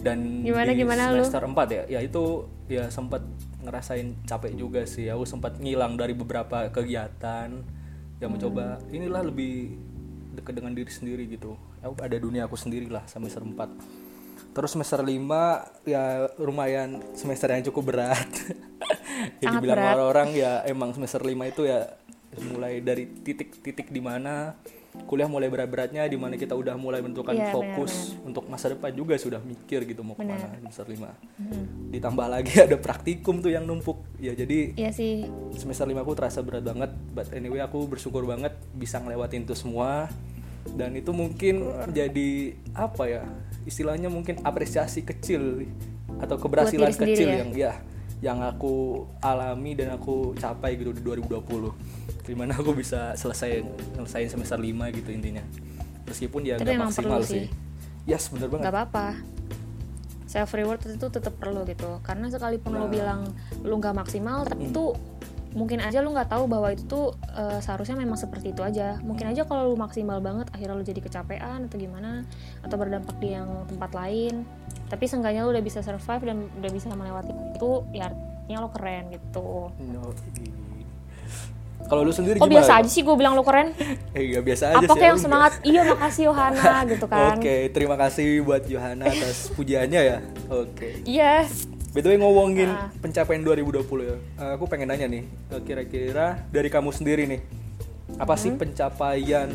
Dan 0.03 0.43
Gimana- 0.43 0.75
di 0.75 0.77
gimana 0.77 1.03
lu? 1.11 1.23
semester 1.23 1.43
4 1.47 1.69
ya, 1.71 1.83
ya 1.89 2.01
itu 2.01 2.23
ya 2.67 2.91
sempat 2.91 3.23
ngerasain 3.63 4.27
capek 4.27 4.53
juga 4.53 4.83
sih. 4.83 5.07
Aku 5.07 5.23
sempat 5.23 5.57
ngilang 5.57 5.95
dari 5.95 6.13
beberapa 6.13 6.67
kegiatan 6.69 7.63
mencoba 8.21 8.79
Hmm. 8.79 8.95
inilah 8.95 9.23
lebih 9.25 9.75
dekat 10.33 10.55
dengan 10.55 10.71
diri 10.73 10.87
sendiri 10.87 11.27
gitu. 11.27 11.55
Aku 11.81 11.99
ada 11.99 12.15
dunia 12.15 12.47
aku 12.47 12.55
sendiri 12.55 12.87
lah 12.87 13.03
semester 13.05 13.43
4. 13.43 13.67
Terus 14.53 14.71
semester 14.71 15.01
5 15.01 15.17
ya 15.85 16.05
lumayan 16.37 17.01
semester 17.13 17.49
yang 17.49 17.65
cukup 17.65 17.91
berat. 17.91 18.29
ya 19.41 19.49
Sangat 19.49 19.55
dibilang 19.59 19.79
berat. 19.79 19.95
orang-orang 19.95 20.29
ya 20.35 20.53
emang 20.65 20.93
semester 20.93 21.21
5 21.21 21.33
itu 21.47 21.63
ya 21.65 21.89
mulai 22.47 22.79
dari 22.79 23.05
titik-titik 23.07 23.89
di 23.89 24.01
mana 24.01 24.57
kuliah 25.03 25.25
mulai 25.25 25.49
berat-beratnya 25.49 26.05
di 26.05 26.17
mana 26.17 26.37
kita 26.37 26.53
udah 26.53 26.77
mulai 26.77 27.01
menentukan 27.01 27.33
Iya, 27.33 27.49
fokus 27.49 28.13
untuk 28.21 28.45
masa 28.47 28.69
depan 28.69 28.93
juga 28.93 29.17
sudah 29.17 29.41
mikir 29.41 29.85
gitu 29.85 30.01
mau 30.01 30.13
ke 30.13 30.21
mana 30.21 30.37
Benar. 30.37 30.61
semester 30.69 30.85
5 30.85 31.09
Hmm. 31.33 31.65
ditambah 31.89 32.27
lagi 32.27 32.53
ada 32.59 32.77
praktikum 32.77 33.41
tuh 33.41 33.49
yang 33.49 33.65
numpuk 33.65 34.05
ya 34.19 34.33
jadi 34.33 34.73
Iya 34.75 34.91
sih. 34.91 35.25
semester 35.55 35.85
5 35.85 35.97
aku 35.99 36.13
terasa 36.13 36.41
berat 36.41 36.61
banget 36.63 36.93
but 37.11 37.25
anyway 37.33 37.61
aku 37.61 37.85
bersyukur 37.87 38.25
banget 38.25 38.53
bisa 38.71 38.97
ngelewatin 38.97 39.45
itu 39.45 39.53
semua 39.55 40.13
dan 40.75 40.95
itu 40.95 41.11
mungkin 41.11 41.69
jadi 41.91 42.55
apa 42.73 43.05
ya 43.11 43.23
istilahnya 43.67 44.09
mungkin 44.09 44.41
apresiasi 44.43 45.03
kecil 45.03 45.67
atau 46.23 46.37
keberhasilan 46.39 46.91
kecil 46.95 47.29
ya? 47.29 47.37
yang 47.43 47.51
ya 47.55 47.73
yang 48.23 48.39
aku 48.39 49.03
alami 49.19 49.75
dan 49.75 49.99
aku 49.99 50.33
capai 50.39 50.79
gitu 50.79 50.95
di 50.95 51.03
2020 51.03 52.23
di 52.23 52.35
mana 52.39 52.55
aku 52.55 52.71
bisa 52.71 53.19
selesai 53.19 53.67
selesai 53.99 54.39
semester 54.39 54.55
5 54.55 54.71
gitu 54.95 55.11
intinya 55.11 55.43
meskipun 56.07 56.47
ya 56.47 56.55
nggak 56.59 56.79
maksimal 56.79 57.19
sih 57.27 57.47
sih. 57.47 57.47
yes 58.07 58.31
bener 58.31 58.47
banget 58.47 58.63
nggak 58.63 58.75
apa-apa 58.79 59.07
self 60.31 60.55
reward 60.55 60.81
itu 60.87 61.07
tetap 61.11 61.35
perlu 61.37 61.67
gitu 61.69 61.99
karena 62.07 62.31
sekalipun 62.31 62.73
lo 62.73 62.87
Nah. 62.87 62.91
bilang 62.91 63.21
lu 63.67 63.75
nggak 63.77 63.93
maksimal 63.93 64.47
tapi 64.47 64.71
Hmm. 64.71 64.75
tuh 64.75 64.91
mungkin 65.53 65.79
aja 65.79 66.01
lu 66.01 66.11
nggak 66.11 66.29
tahu 66.29 66.45
bahwa 66.47 66.69
itu 66.69 66.83
tuh 66.83 67.07
uh, 67.29 67.59
seharusnya 67.59 67.95
memang 67.95 68.17
seperti 68.17 68.51
itu 68.51 68.61
aja 68.61 68.97
mungkin 68.99 69.27
aja 69.27 69.43
kalau 69.43 69.69
lu 69.69 69.77
maksimal 69.77 70.17
banget 70.19 70.49
akhirnya 70.49 70.73
lu 70.73 70.83
jadi 70.83 70.97
kecapean 70.99 71.67
atau 71.67 71.77
gimana 71.77 72.25
atau 72.61 72.75
berdampak 72.75 73.17
di 73.17 73.33
yang 73.33 73.49
tempat 73.67 73.93
lain 73.93 74.49
tapi 74.87 75.05
seenggaknya 75.05 75.43
lu 75.43 75.53
udah 75.53 75.61
bisa 75.61 75.81
survive 75.81 76.23
dan 76.23 76.37
udah 76.55 76.71
bisa 76.71 76.89
melewati 76.91 77.33
itu 77.53 77.71
ya 77.91 78.09
artinya 78.09 78.59
lo 78.59 78.69
keren 78.69 79.05
gitu 79.11 79.69
No, 79.79 80.13
kalau 81.83 82.03
lu 82.03 82.13
sendiri 82.13 82.39
gimana? 82.39 82.55
biasa 82.55 82.73
aja 82.79 82.89
sih 82.89 83.03
gue 83.03 83.13
bilang 83.13 83.35
lu 83.35 83.43
keren 83.43 83.75
Eh, 84.15 84.41
biasa 84.49 84.73
aja 84.73 84.81
apa 84.81 84.95
sih. 84.95 85.05
yang 85.05 85.19
semangat 85.19 85.53
iya 85.63 85.83
makasih 85.85 86.23
Yohana 86.31 86.87
gitu 86.87 87.05
kan 87.05 87.37
Oke, 87.37 87.69
terima 87.69 87.97
kasih 87.99 88.41
buat 88.41 88.65
Johanna 88.65 89.05
atas 89.05 89.53
pujiannya 89.53 90.01
ya. 90.01 90.19
Oke. 90.49 91.03
iya 91.05 91.45
By 91.45 91.82
way 91.93 92.17
ngomongin 92.17 92.71
Ah. 92.73 92.89
pencapaian 92.99 93.45
2020 93.45 94.05
ya. 94.09 94.17
Eh, 94.41 94.51
Aku 94.57 94.65
pengen 94.65 94.89
nanya 94.89 95.07
nih, 95.07 95.25
eh, 95.53 95.61
kira-kira 95.61 96.41
dari 96.49 96.73
kamu 96.73 96.89
sendiri 96.89 97.29
nih, 97.29 97.41
apa 98.17 98.33
Hmm. 98.33 98.41
sih 98.41 98.51
pencapaian 98.57 99.51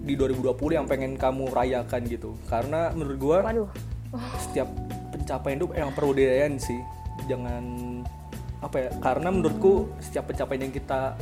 di 0.00 0.16
2020 0.16 0.72
yang 0.72 0.88
pengen 0.88 1.20
kamu 1.20 1.52
rayakan 1.52 2.02
gitu? 2.08 2.32
Karena 2.48 2.88
menurut 2.90 3.18
gua 3.20 3.38
waduh 3.44 3.68
setiap 4.40 4.66
pencapaian 5.12 5.60
itu 5.60 5.68
yang 5.76 5.92
perlu 5.92 6.16
dirayain 6.16 6.56
sih. 6.56 6.80
Jangan 7.28 7.64
apa 8.60 8.76
ya? 8.80 8.90
Karena 8.98 9.28
menurutku 9.28 9.92
setiap 10.00 10.32
pencapaian 10.32 10.64
yang 10.64 10.74
kita 10.74 11.14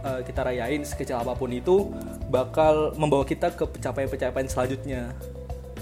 eh, 0.00 0.24
kita 0.24 0.40
rayain 0.40 0.80
sekecil 0.80 1.20
apa 1.20 1.36
pun 1.36 1.52
itu 1.52 1.92
bakal 2.32 2.96
membawa 2.96 3.20
kita 3.20 3.52
ke 3.52 3.68
pencapaian-pencapaian 3.68 4.48
selanjutnya. 4.48 5.12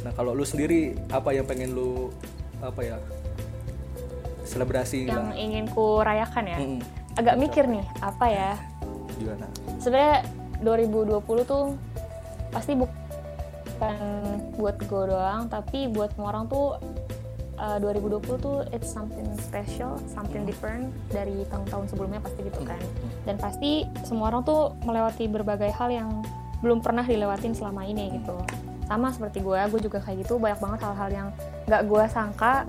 Nah, 0.02 0.10
kalau 0.10 0.34
lu 0.34 0.42
sendiri 0.42 0.98
apa 1.06 1.30
yang 1.30 1.46
pengen 1.46 1.70
lu 1.70 2.10
apa 2.58 2.82
ya? 2.82 2.96
Selebrasi 4.48 5.04
yang 5.04 5.30
lah. 5.30 5.36
ingin 5.36 5.68
ku 5.68 6.00
rayakan 6.00 6.44
ya? 6.48 6.58
Mm-mm. 6.58 6.80
agak 7.20 7.36
mikir 7.36 7.64
nih 7.68 7.84
apa 8.00 8.26
ya? 8.26 8.52
Gimana? 9.20 9.46
sebenarnya 9.82 10.24
2020 10.62 11.22
tuh 11.46 11.64
pasti 12.50 12.72
bukan 12.74 13.96
buat 14.58 14.76
gue 14.80 15.02
doang 15.06 15.46
tapi 15.46 15.86
buat 15.92 16.10
semua 16.16 16.34
orang 16.34 16.50
tuh 16.50 16.80
uh, 17.60 17.78
2020 17.78 18.42
tuh 18.42 18.56
it's 18.74 18.88
something 18.88 19.26
special 19.38 19.98
something 20.10 20.42
different 20.46 20.90
dari 21.10 21.44
tahun-tahun 21.50 21.92
sebelumnya 21.92 22.20
pasti 22.22 22.40
gitu 22.46 22.62
kan. 22.64 22.80
Dan 23.26 23.36
pasti 23.36 23.84
semua 24.06 24.32
orang 24.32 24.42
tuh 24.46 24.74
melewati 24.86 25.28
berbagai 25.28 25.70
hal 25.74 25.90
yang 25.92 26.10
belum 26.58 26.82
pernah 26.82 27.06
dilewatin 27.06 27.54
selama 27.54 27.86
ini 27.86 28.18
gitu. 28.18 28.34
Sama 28.88 29.12
seperti 29.12 29.44
gue 29.44 29.58
gue 29.68 29.80
juga 29.84 29.98
kayak 30.00 30.26
gitu 30.26 30.40
banyak 30.40 30.58
banget 30.58 30.80
hal-hal 30.86 31.10
yang 31.12 31.28
gak 31.68 31.82
gue 31.84 32.04
sangka 32.08 32.64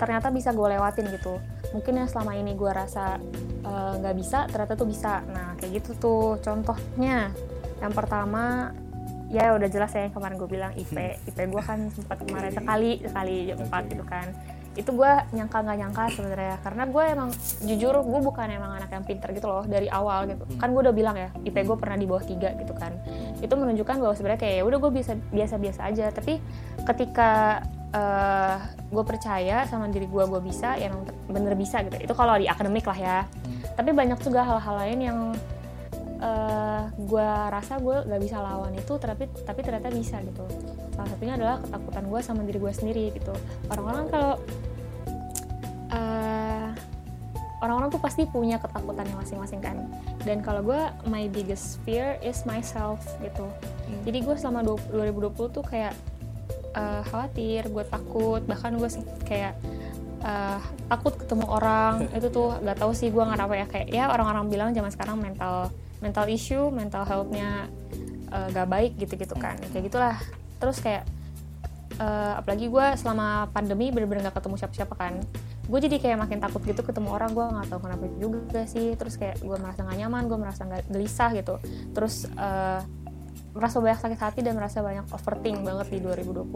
ternyata 0.00 0.32
bisa 0.32 0.56
gue 0.56 0.64
lewatin 0.64 1.12
gitu. 1.12 1.36
Mungkin 1.76 2.00
yang 2.00 2.08
selama 2.08 2.32
ini 2.40 2.56
gue 2.56 2.72
rasa 2.72 3.20
eh, 3.60 3.92
nggak 4.00 4.16
bisa 4.16 4.48
ternyata 4.48 4.72
tuh 4.80 4.88
bisa. 4.88 5.20
Nah 5.28 5.52
kayak 5.60 5.84
gitu 5.84 5.90
tuh 6.00 6.24
contohnya. 6.40 7.28
Yang 7.84 7.92
pertama 7.92 8.72
ya 9.30 9.54
udah 9.54 9.68
jelas 9.70 9.94
ya 9.94 10.10
yang 10.10 10.14
kemarin 10.16 10.36
gue 10.42 10.50
bilang 10.50 10.72
IP 10.74 10.96
IP 11.22 11.38
gue 11.38 11.62
kan 11.62 11.86
sempat 11.94 12.18
kemarin 12.26 12.50
sekali 12.50 12.98
sekali 13.04 13.52
empat 13.52 13.82
gitu 13.92 14.04
kan. 14.08 14.26
Itu 14.74 14.96
gue 14.96 15.12
nyangka 15.36 15.60
nggak 15.60 15.78
nyangka 15.84 16.04
sebenarnya. 16.16 16.56
Karena 16.64 16.82
gue 16.88 17.04
emang 17.04 17.30
jujur 17.62 17.94
gue 18.00 18.20
bukan 18.24 18.48
emang 18.48 18.80
anak 18.80 18.90
yang 18.90 19.04
pinter 19.04 19.28
gitu 19.36 19.46
loh 19.46 19.68
dari 19.68 19.86
awal 19.92 20.26
gitu. 20.32 20.48
Kan 20.56 20.72
gue 20.72 20.82
udah 20.82 20.94
bilang 20.96 21.16
ya 21.20 21.28
IP 21.44 21.60
gue 21.60 21.76
pernah 21.76 22.00
di 22.00 22.08
bawah 22.08 22.24
tiga 22.24 22.56
gitu 22.56 22.72
kan. 22.72 22.96
Itu 23.44 23.54
menunjukkan 23.54 23.96
bahwa 24.00 24.14
sebenarnya 24.16 24.40
kayak 24.40 24.54
ya 24.58 24.62
udah 24.64 24.78
gue 24.80 24.92
bisa 24.96 25.12
biasa 25.30 25.54
biasa 25.60 25.80
aja. 25.86 26.06
Tapi 26.10 26.40
ketika 26.88 27.60
eh 27.90 28.56
gue 28.90 29.04
percaya 29.06 29.66
sama 29.66 29.90
diri 29.90 30.06
gue 30.06 30.22
gue 30.22 30.40
bisa 30.42 30.78
ya 30.78 30.90
emang 30.90 31.06
bener 31.26 31.54
bisa 31.58 31.82
gitu. 31.82 31.98
Itu 31.98 32.14
kalau 32.14 32.38
di 32.38 32.46
akademik 32.46 32.86
lah 32.86 32.98
ya. 32.98 33.18
Tapi 33.74 33.90
banyak 33.90 34.18
juga 34.22 34.46
hal-hal 34.46 34.74
lain 34.86 34.98
yang 35.02 35.18
eh 36.20 36.82
gue 37.00 37.28
rasa 37.48 37.80
gue 37.80 38.04
gak 38.04 38.20
bisa 38.20 38.36
lawan 38.44 38.76
itu 38.76 38.92
tapi 39.00 39.26
tapi 39.42 39.60
ternyata 39.64 39.88
bisa 39.90 40.20
gitu. 40.22 40.44
Salah 40.94 41.08
satunya 41.10 41.34
adalah 41.34 41.56
ketakutan 41.64 42.04
gue 42.06 42.20
sama 42.20 42.40
diri 42.46 42.58
gue 42.60 42.72
sendiri 42.72 43.04
gitu. 43.16 43.34
Orang-orang 43.72 44.04
kalau 44.12 44.34
eh, 45.90 46.68
orang-orang 47.60 47.88
tuh 47.90 48.00
pasti 48.00 48.22
punya 48.28 48.60
ketakutannya 48.62 49.16
masing-masing 49.16 49.60
kan. 49.64 49.76
Dan 50.22 50.44
kalau 50.44 50.60
gue 50.62 50.80
my 51.08 51.26
biggest 51.32 51.80
fear 51.82 52.20
is 52.20 52.44
myself 52.44 53.00
gitu. 53.24 53.48
Jadi 54.06 54.18
gue 54.22 54.34
selama 54.38 54.62
du- 54.62 54.88
2020 54.92 55.56
tuh 55.56 55.64
kayak 55.64 55.96
eh, 56.74 57.02
khawatir 57.06 57.66
gue 57.68 57.84
takut. 57.86 58.42
Bahkan 58.44 58.70
gue 58.78 58.88
kayak 59.26 59.54
eh, 60.22 60.60
takut 60.86 61.14
ketemu 61.16 61.46
orang. 61.48 62.06
Itu 62.18 62.28
tuh 62.30 62.58
gak 62.60 62.78
tahu 62.78 62.92
sih 62.94 63.08
gue 63.10 63.22
nggak 63.22 63.40
apa 63.40 63.54
ya 63.56 63.66
kayak 63.66 63.88
ya 63.90 64.04
orang-orang 64.12 64.46
bilang 64.50 64.70
zaman 64.74 64.90
sekarang 64.92 65.16
mental 65.18 65.72
mental 66.00 66.26
issue 66.32 66.72
mental 66.72 67.04
healthnya 67.04 67.68
eh, 68.30 68.46
gak 68.54 68.68
baik 68.68 68.92
gitu-gitu 69.00 69.34
kan. 69.36 69.58
Kayak 69.72 69.84
gitulah. 69.90 70.16
Terus 70.60 70.78
kayak 70.78 71.04
eh, 71.98 72.32
apalagi 72.38 72.66
gue 72.70 72.86
selama 72.96 73.50
pandemi 73.50 73.90
bener-bener 73.90 74.30
gak 74.30 74.38
ketemu 74.38 74.56
siapa-siapa 74.60 74.94
kan. 74.94 75.14
Gue 75.70 75.78
jadi 75.78 76.02
kayak 76.02 76.18
makin 76.18 76.42
takut 76.42 76.62
gitu 76.66 76.82
ketemu 76.82 77.14
orang. 77.14 77.30
Gue 77.30 77.46
nggak 77.46 77.66
tahu 77.70 77.80
kenapa 77.86 78.04
juga 78.18 78.62
sih. 78.66 78.98
Terus 78.98 79.14
kayak 79.14 79.38
gue 79.38 79.54
merasa 79.54 79.86
gak 79.86 79.98
nyaman 79.98 80.26
gue 80.26 80.38
merasa 80.38 80.66
nggak 80.66 80.90
gelisah 80.90 81.30
gitu. 81.34 81.54
Terus 81.94 82.26
eh, 82.26 82.80
merasa 83.52 83.78
banyak 83.78 83.98
sakit 83.98 84.20
hati 84.20 84.40
dan 84.40 84.54
merasa 84.54 84.78
banyak 84.78 85.06
overthink 85.08 85.60
banget 85.60 85.86
di 85.88 85.98
2020 85.98 86.50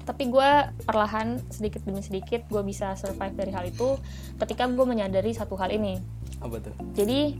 tapi 0.00 0.26
gue 0.26 0.50
perlahan 0.82 1.38
sedikit 1.48 1.82
demi 1.82 2.00
sedikit 2.00 2.42
gue 2.44 2.62
bisa 2.62 2.94
survive 2.94 3.32
dari 3.32 3.50
hal 3.50 3.64
itu 3.64 3.94
ketika 4.36 4.66
gue 4.66 4.82
menyadari 4.84 5.30
satu 5.30 5.54
hal 5.54 5.70
ini 5.70 6.00
Apa 6.38 6.58
tuh? 6.58 6.74
jadi 6.92 7.36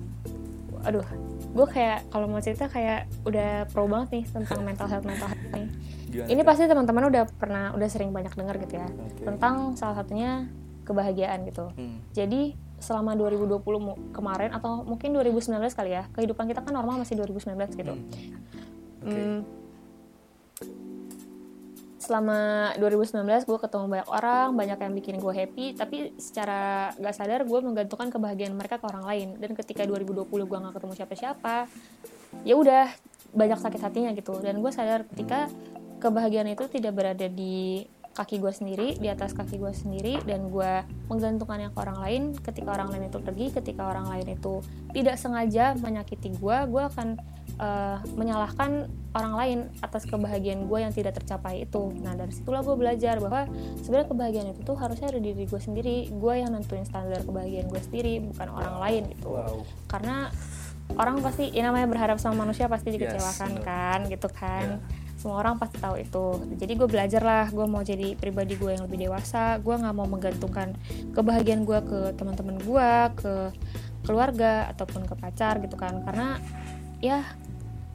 aduh 0.80 1.04
gue 1.50 1.66
kayak 1.66 2.08
kalau 2.08 2.24
mau 2.24 2.38
cerita 2.38 2.64
kayak 2.64 3.04
udah 3.22 3.68
pro 3.68 3.84
banget 3.84 4.08
nih 4.12 4.24
tentang 4.30 4.60
mental 4.62 4.86
health 4.86 5.04
mental 5.04 5.28
health 5.28 5.50
nih 5.50 5.68
Gimana? 6.10 6.28
ini 6.28 6.42
pasti 6.42 6.64
teman-teman 6.64 7.04
udah 7.06 7.22
pernah 7.28 7.64
udah 7.70 7.88
sering 7.90 8.10
banyak 8.10 8.32
dengar 8.32 8.54
gitu 8.56 8.74
ya 8.76 8.86
Oke. 8.88 9.24
tentang 9.24 9.74
salah 9.74 9.96
satunya 9.96 10.46
kebahagiaan 10.82 11.44
gitu 11.44 11.68
Hmm. 11.70 12.00
jadi 12.10 12.54
selama 12.80 13.12
2020 13.14 13.60
mu- 13.78 14.00
kemarin 14.10 14.50
atau 14.56 14.82
mungkin 14.82 15.12
2019 15.12 15.76
kali 15.76 15.92
ya. 15.94 16.08
Kehidupan 16.16 16.48
kita 16.48 16.64
kan 16.64 16.72
normal 16.72 17.04
masih 17.04 17.14
2019 17.20 17.76
gitu. 17.76 17.92
Hmm. 17.92 19.04
Oke. 19.04 19.20
Hmm, 19.20 19.40
selama 22.00 22.72
2019 22.80 23.46
gue 23.46 23.58
ketemu 23.62 23.84
banyak 23.86 24.08
orang 24.10 24.48
banyak 24.58 24.78
yang 24.82 24.92
bikin 24.98 25.16
gue 25.22 25.30
happy 25.30 25.66
tapi 25.78 26.10
secara 26.18 26.90
gak 26.98 27.14
sadar 27.14 27.46
gue 27.46 27.58
menggantungkan 27.62 28.10
kebahagiaan 28.10 28.56
mereka 28.58 28.82
ke 28.82 28.86
orang 28.90 29.04
lain. 29.06 29.28
Dan 29.38 29.54
ketika 29.54 29.86
2020 29.86 30.26
gue 30.26 30.58
gak 30.58 30.74
ketemu 30.74 30.92
siapa-siapa 30.98 31.70
ya 32.42 32.54
udah 32.58 32.90
banyak 33.30 33.58
sakit 33.62 33.80
hatinya 33.84 34.10
gitu. 34.16 34.34
Dan 34.42 34.58
gue 34.58 34.72
sadar 34.74 35.06
ketika 35.06 35.46
kebahagiaan 36.02 36.50
itu 36.50 36.66
tidak 36.66 36.98
berada 36.98 37.28
di 37.30 37.86
kaki 38.10 38.42
gue 38.42 38.50
sendiri 38.50 38.98
di 38.98 39.06
atas 39.06 39.32
kaki 39.32 39.56
gue 39.56 39.70
sendiri 39.70 40.18
dan 40.26 40.50
gue 40.50 40.82
menggantungkannya 41.06 41.70
ke 41.70 41.78
orang 41.78 41.98
lain. 42.02 42.22
Ketika 42.36 42.74
orang 42.74 42.90
lain 42.90 43.04
itu 43.06 43.18
pergi 43.22 43.46
ketika 43.54 43.86
orang 43.86 44.10
lain 44.10 44.34
itu 44.34 44.60
tidak 44.90 45.16
sengaja 45.16 45.78
menyakiti 45.78 46.34
gue 46.34 46.56
gue 46.66 46.82
akan 46.82 47.18
eh, 47.58 47.98
menyalahkan 48.18 48.90
orang 49.14 49.34
lain 49.34 49.58
atas 49.82 50.06
kebahagiaan 50.06 50.66
gue 50.66 50.78
yang 50.82 50.92
tidak 50.94 51.18
tercapai 51.22 51.64
itu. 51.64 51.94
Nah 52.02 52.18
dari 52.18 52.34
situlah 52.34 52.66
gue 52.66 52.74
belajar 52.74 53.22
bahwa 53.22 53.46
sebenarnya 53.82 54.08
kebahagiaan 54.10 54.48
itu 54.54 54.60
tuh 54.66 54.76
harusnya 54.78 55.14
ada 55.14 55.20
di 55.22 55.30
diri 55.30 55.46
gue 55.46 55.60
sendiri. 55.62 55.96
Gue 56.10 56.42
yang 56.42 56.50
nentuin 56.50 56.82
standar 56.82 57.22
kebahagiaan 57.22 57.70
gue 57.70 57.80
sendiri 57.80 58.20
bukan 58.26 58.48
orang 58.50 58.76
lain 58.82 59.02
gitu. 59.14 59.28
Wow. 59.30 59.62
karena 59.86 60.34
orang 60.98 61.22
pasti 61.22 61.54
ya 61.54 61.70
namanya 61.70 61.86
berharap 61.86 62.18
sama 62.18 62.42
manusia 62.42 62.66
pasti 62.66 62.90
dikecewakan 62.90 63.62
bener. 63.62 63.66
kan 63.66 63.98
gitu 64.10 64.28
kan 64.30 64.82
semua 65.20 65.44
orang 65.44 65.60
pasti 65.60 65.76
tahu 65.76 66.00
itu. 66.00 66.26
Jadi 66.56 66.72
gue 66.80 66.88
belajar 66.88 67.20
lah 67.20 67.46
gue 67.52 67.66
mau 67.68 67.84
jadi 67.84 68.16
pribadi 68.16 68.56
gue 68.56 68.72
yang 68.72 68.88
lebih 68.88 69.04
dewasa. 69.04 69.60
Gue 69.60 69.76
nggak 69.76 69.92
mau 69.92 70.08
menggantungkan 70.08 70.72
kebahagiaan 71.12 71.68
gue 71.68 71.78
ke 71.84 72.00
teman-teman 72.16 72.56
gue 72.56 72.90
ke 73.20 73.34
keluarga 74.08 74.72
ataupun 74.72 75.04
ke 75.04 75.14
pacar 75.20 75.60
gitu 75.60 75.76
kan. 75.76 76.00
Karena 76.08 76.40
ya 77.04 77.20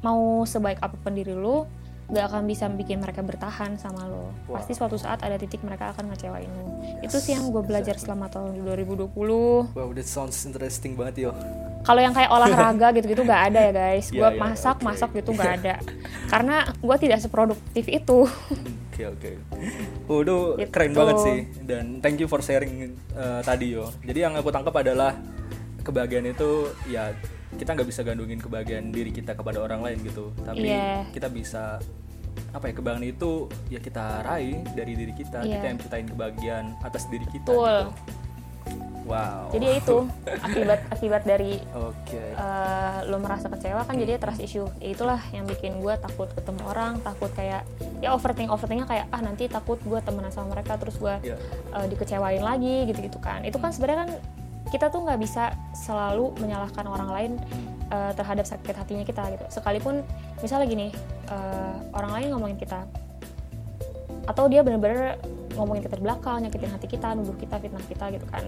mau 0.06 0.46
sebaik 0.46 0.78
apa 0.86 0.94
pun 1.02 1.18
diri 1.18 1.34
lu 1.34 1.66
gak 2.06 2.30
akan 2.30 2.46
bisa 2.46 2.70
bikin 2.70 3.02
mereka 3.02 3.26
bertahan 3.26 3.82
sama 3.82 4.06
lo. 4.06 4.30
Wow. 4.46 4.62
pasti 4.62 4.78
suatu 4.78 4.94
saat 4.94 5.26
ada 5.26 5.42
titik 5.42 5.66
mereka 5.66 5.90
akan 5.90 6.14
ngecewain 6.14 6.46
lo 6.54 6.78
itu 7.02 7.18
sih 7.18 7.34
yang 7.34 7.50
gue 7.50 7.66
belajar 7.66 7.98
selama 7.98 8.30
tahun 8.30 8.62
2020 8.62 9.10
Wow, 9.74 9.90
that 9.98 10.06
sounds 10.06 10.38
interesting 10.46 10.94
banget 10.94 11.30
yo. 11.30 11.65
Kalau 11.86 12.02
yang 12.02 12.12
kayak 12.12 12.28
olahraga 12.28 12.88
gitu-gitu 12.92 13.22
nggak 13.22 13.42
ada 13.48 13.60
ya 13.62 13.72
guys 13.72 14.10
Iya, 14.10 14.18
gue 14.18 14.30
iya, 14.32 14.40
masak 14.42 14.76
oke. 14.76 14.84
masak 14.84 15.10
gitu 15.14 15.30
nggak 15.32 15.54
ada 15.56 15.76
karena 16.26 16.56
gue 16.76 16.96
tidak 17.00 17.20
seproduktif 17.20 17.86
itu 17.86 18.20
Oke 18.90 19.12
oke. 19.12 19.32
Oh, 20.08 20.24
itu 20.24 20.38
Gitu. 20.56 20.72
keren 20.72 20.96
banget 20.96 21.18
sih 21.20 21.38
dan 21.62 22.00
thank 22.00 22.16
you 22.16 22.26
for 22.26 22.40
sharing 22.40 22.96
uh, 23.12 23.44
tadi 23.44 23.76
yo. 23.76 23.92
Jadi 24.00 24.24
yang 24.24 24.32
aku 24.34 24.48
tangkap 24.48 24.72
adalah 24.74 25.12
kebahagiaan 25.82 26.24
itu 26.26 26.72
ya 26.88 27.12
kita 27.54 27.76
nggak 27.76 27.88
bisa 27.88 28.02
gandungin 28.02 28.40
kebahagiaan 28.40 28.90
diri 28.90 29.12
kita 29.12 29.36
kepada 29.36 29.60
orang 29.60 29.84
lain 29.84 30.00
gitu. 30.00 30.32
Tapi 30.40 30.64
Iya. 30.66 31.12
kita 31.12 31.28
bisa 31.28 31.84
apa 32.52 32.66
ya 32.66 32.74
kebahagiaan 32.74 33.04
itu 33.06 33.32
ya 33.68 33.80
kita 33.80 34.24
raih 34.24 34.64
dari 34.72 34.96
diri 34.96 35.12
kita. 35.12 35.44
Iya. 35.44 35.60
Kita 35.60 35.66
yang 35.68 35.78
ciptain 35.78 36.08
kebahagiaan 36.08 36.66
atas 36.80 37.04
diri 37.08 37.28
kita. 37.28 37.52
Betul. 37.52 37.92
Gitu. 37.92 38.25
Wow. 39.06 39.48
Jadi 39.54 39.66
ya 39.66 39.76
itu 39.78 39.98
akibat 40.28 40.80
akibat 40.90 41.22
dari 41.24 41.62
oke. 41.72 42.18
eh, 42.36 42.98
lo 43.08 43.18
merasa 43.22 43.48
kecewa 43.48 43.86
kan 43.86 43.96
jadi 43.96 44.18
trust 44.18 44.42
issue. 44.42 44.68
Ya 44.82 44.92
itulah 44.92 45.22
yang 45.32 45.46
bikin 45.46 45.80
gue 45.80 45.94
takut 45.98 46.28
ketemu 46.34 46.62
orang 46.66 47.00
takut 47.02 47.30
kayak 47.34 47.64
ya 48.02 48.12
overthink 48.12 48.50
overthinknya 48.50 48.90
kayak 48.90 49.06
ah 49.10 49.22
nanti 49.22 49.46
takut 49.46 49.78
gue 49.82 50.00
temenan 50.02 50.34
sama 50.34 50.58
mereka 50.58 50.76
terus 50.76 50.98
gue 50.98 51.14
Iya. 51.22 51.38
eh, 51.74 51.86
dikecewain 51.88 52.42
lagi 52.42 52.90
gitu 52.90 53.00
gitu 53.00 53.20
kan. 53.22 53.46
Itu 53.46 53.62
kan 53.62 53.72
sebenarnya 53.72 54.00
kan 54.06 54.12
kita 54.74 54.90
tuh 54.90 55.06
nggak 55.06 55.22
bisa 55.22 55.54
selalu 55.78 56.34
menyalahkan 56.42 56.86
orang 56.90 57.10
lain 57.14 57.32
eh, 57.94 58.12
terhadap 58.18 58.50
sakit 58.50 58.74
hatinya 58.74 59.06
kita 59.06 59.22
gitu. 59.32 59.46
Sekalipun 59.54 60.02
misalnya 60.42 60.66
gini 60.66 60.88
eh, 61.30 61.76
orang 61.94 62.12
lain 62.18 62.28
ngomongin 62.34 62.58
kita 62.58 62.84
atau 64.26 64.50
dia 64.50 64.66
bener-bener 64.66 65.22
ngomongin 65.54 65.86
kita 65.86 65.96
di 65.96 66.04
belakang 66.04 66.42
nyakitin 66.42 66.74
hati 66.74 66.88
kita 66.90 67.14
nuduh 67.14 67.38
kita 67.38 67.62
fitnah 67.62 67.86
kita 67.86 68.06
gitu 68.10 68.26
kan 68.26 68.42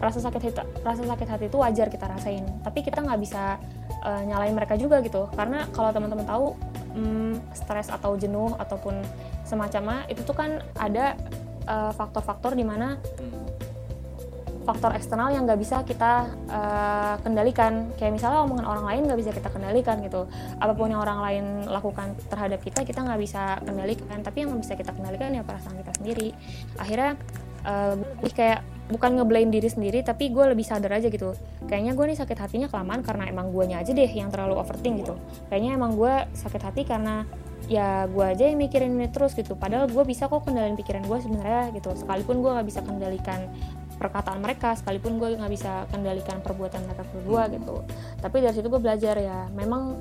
rasa 0.00 0.18
sakit 0.24 0.40
hati 0.40 0.56
rasa 0.80 1.04
sakit 1.04 1.28
hati 1.28 1.44
itu 1.52 1.60
wajar 1.60 1.92
kita 1.92 2.08
rasain. 2.08 2.42
Tapi 2.64 2.80
kita 2.80 3.04
nggak 3.04 3.20
bisa 3.20 3.60
eh, 4.00 4.22
nyalain 4.24 4.56
mereka 4.56 4.74
juga 4.80 5.04
gitu. 5.04 5.28
Karena 5.36 5.68
kalau 5.76 5.92
teman-teman 5.92 6.24
tahu 6.24 6.56
hmm, 6.96 7.52
stres 7.52 7.92
atau 7.92 8.16
jenuh 8.16 8.56
ataupun 8.56 8.96
semacamnya 9.44 10.08
itu 10.08 10.24
tuh 10.24 10.32
kan 10.32 10.64
ada 10.80 11.14
eh, 11.68 11.92
faktor-faktor 11.92 12.56
di 12.56 12.64
mana 12.64 12.96
faktor 14.60 14.92
eksternal 14.92 15.32
yang 15.32 15.44
nggak 15.44 15.60
bisa 15.60 15.84
kita 15.84 16.32
eh, 16.48 17.14
kendalikan. 17.20 17.92
Kayak 18.00 18.16
misalnya 18.16 18.40
omongan 18.48 18.66
orang 18.72 18.84
lain 18.88 19.00
nggak 19.04 19.20
bisa 19.20 19.30
kita 19.36 19.52
kendalikan 19.52 20.00
gitu. 20.00 20.24
Apa 20.56 20.72
pun 20.72 20.88
yang 20.88 21.04
orang 21.04 21.20
lain 21.20 21.44
lakukan 21.68 22.16
terhadap 22.32 22.64
kita 22.64 22.88
kita 22.88 23.04
nggak 23.04 23.20
bisa 23.20 23.60
kendalikan. 23.68 24.24
Tapi 24.24 24.48
yang 24.48 24.56
bisa 24.56 24.72
kita 24.80 24.96
kendalikan 24.96 25.36
ya 25.36 25.44
perasaan 25.44 25.76
kita 25.76 25.92
sendiri. 26.00 26.32
Akhirnya 26.80 27.20
lebih 28.24 28.32
kayak 28.32 28.64
bukan 28.90 29.16
ngeblame 29.16 29.50
diri 29.54 29.70
sendiri 29.70 30.02
tapi 30.02 30.28
gue 30.34 30.44
lebih 30.50 30.66
sadar 30.66 30.98
aja 30.98 31.06
gitu. 31.08 31.32
Kayaknya 31.70 31.92
gue 31.94 32.04
nih 32.12 32.18
sakit 32.18 32.38
hatinya 32.38 32.68
kelamaan 32.68 33.00
karena 33.06 33.30
emang 33.30 33.54
guanya 33.54 33.80
aja 33.80 33.94
deh 33.94 34.10
yang 34.10 34.28
terlalu 34.28 34.58
overthink 34.58 35.06
gitu. 35.06 35.14
Kayaknya 35.48 35.70
emang 35.78 35.94
gue 35.96 36.14
sakit 36.34 36.62
hati 36.62 36.82
karena 36.84 37.24
ya 37.70 38.10
gue 38.10 38.24
aja 38.26 38.50
yang 38.50 38.58
mikirin 38.58 38.98
ini 38.98 39.06
terus 39.08 39.32
gitu. 39.38 39.54
Padahal 39.54 39.86
gue 39.86 40.02
bisa 40.02 40.26
kok 40.26 40.42
kendalin 40.42 40.74
pikiran 40.74 41.06
gue 41.06 41.18
sebenarnya 41.22 41.70
gitu. 41.72 41.94
Sekalipun 41.94 42.42
gue 42.42 42.50
nggak 42.50 42.66
bisa 42.66 42.80
kendalikan 42.82 43.46
perkataan 44.00 44.40
mereka 44.40 44.72
sekalipun 44.80 45.20
gue 45.20 45.36
nggak 45.36 45.52
bisa 45.52 45.84
kendalikan 45.92 46.40
perbuatan 46.40 46.80
mereka 46.88 47.04
ke 47.04 47.16
gue 47.22 47.42
gitu. 47.60 47.76
Tapi 48.18 48.36
dari 48.42 48.54
situ 48.56 48.66
gue 48.66 48.80
belajar 48.80 49.14
ya 49.20 49.46
memang 49.52 50.00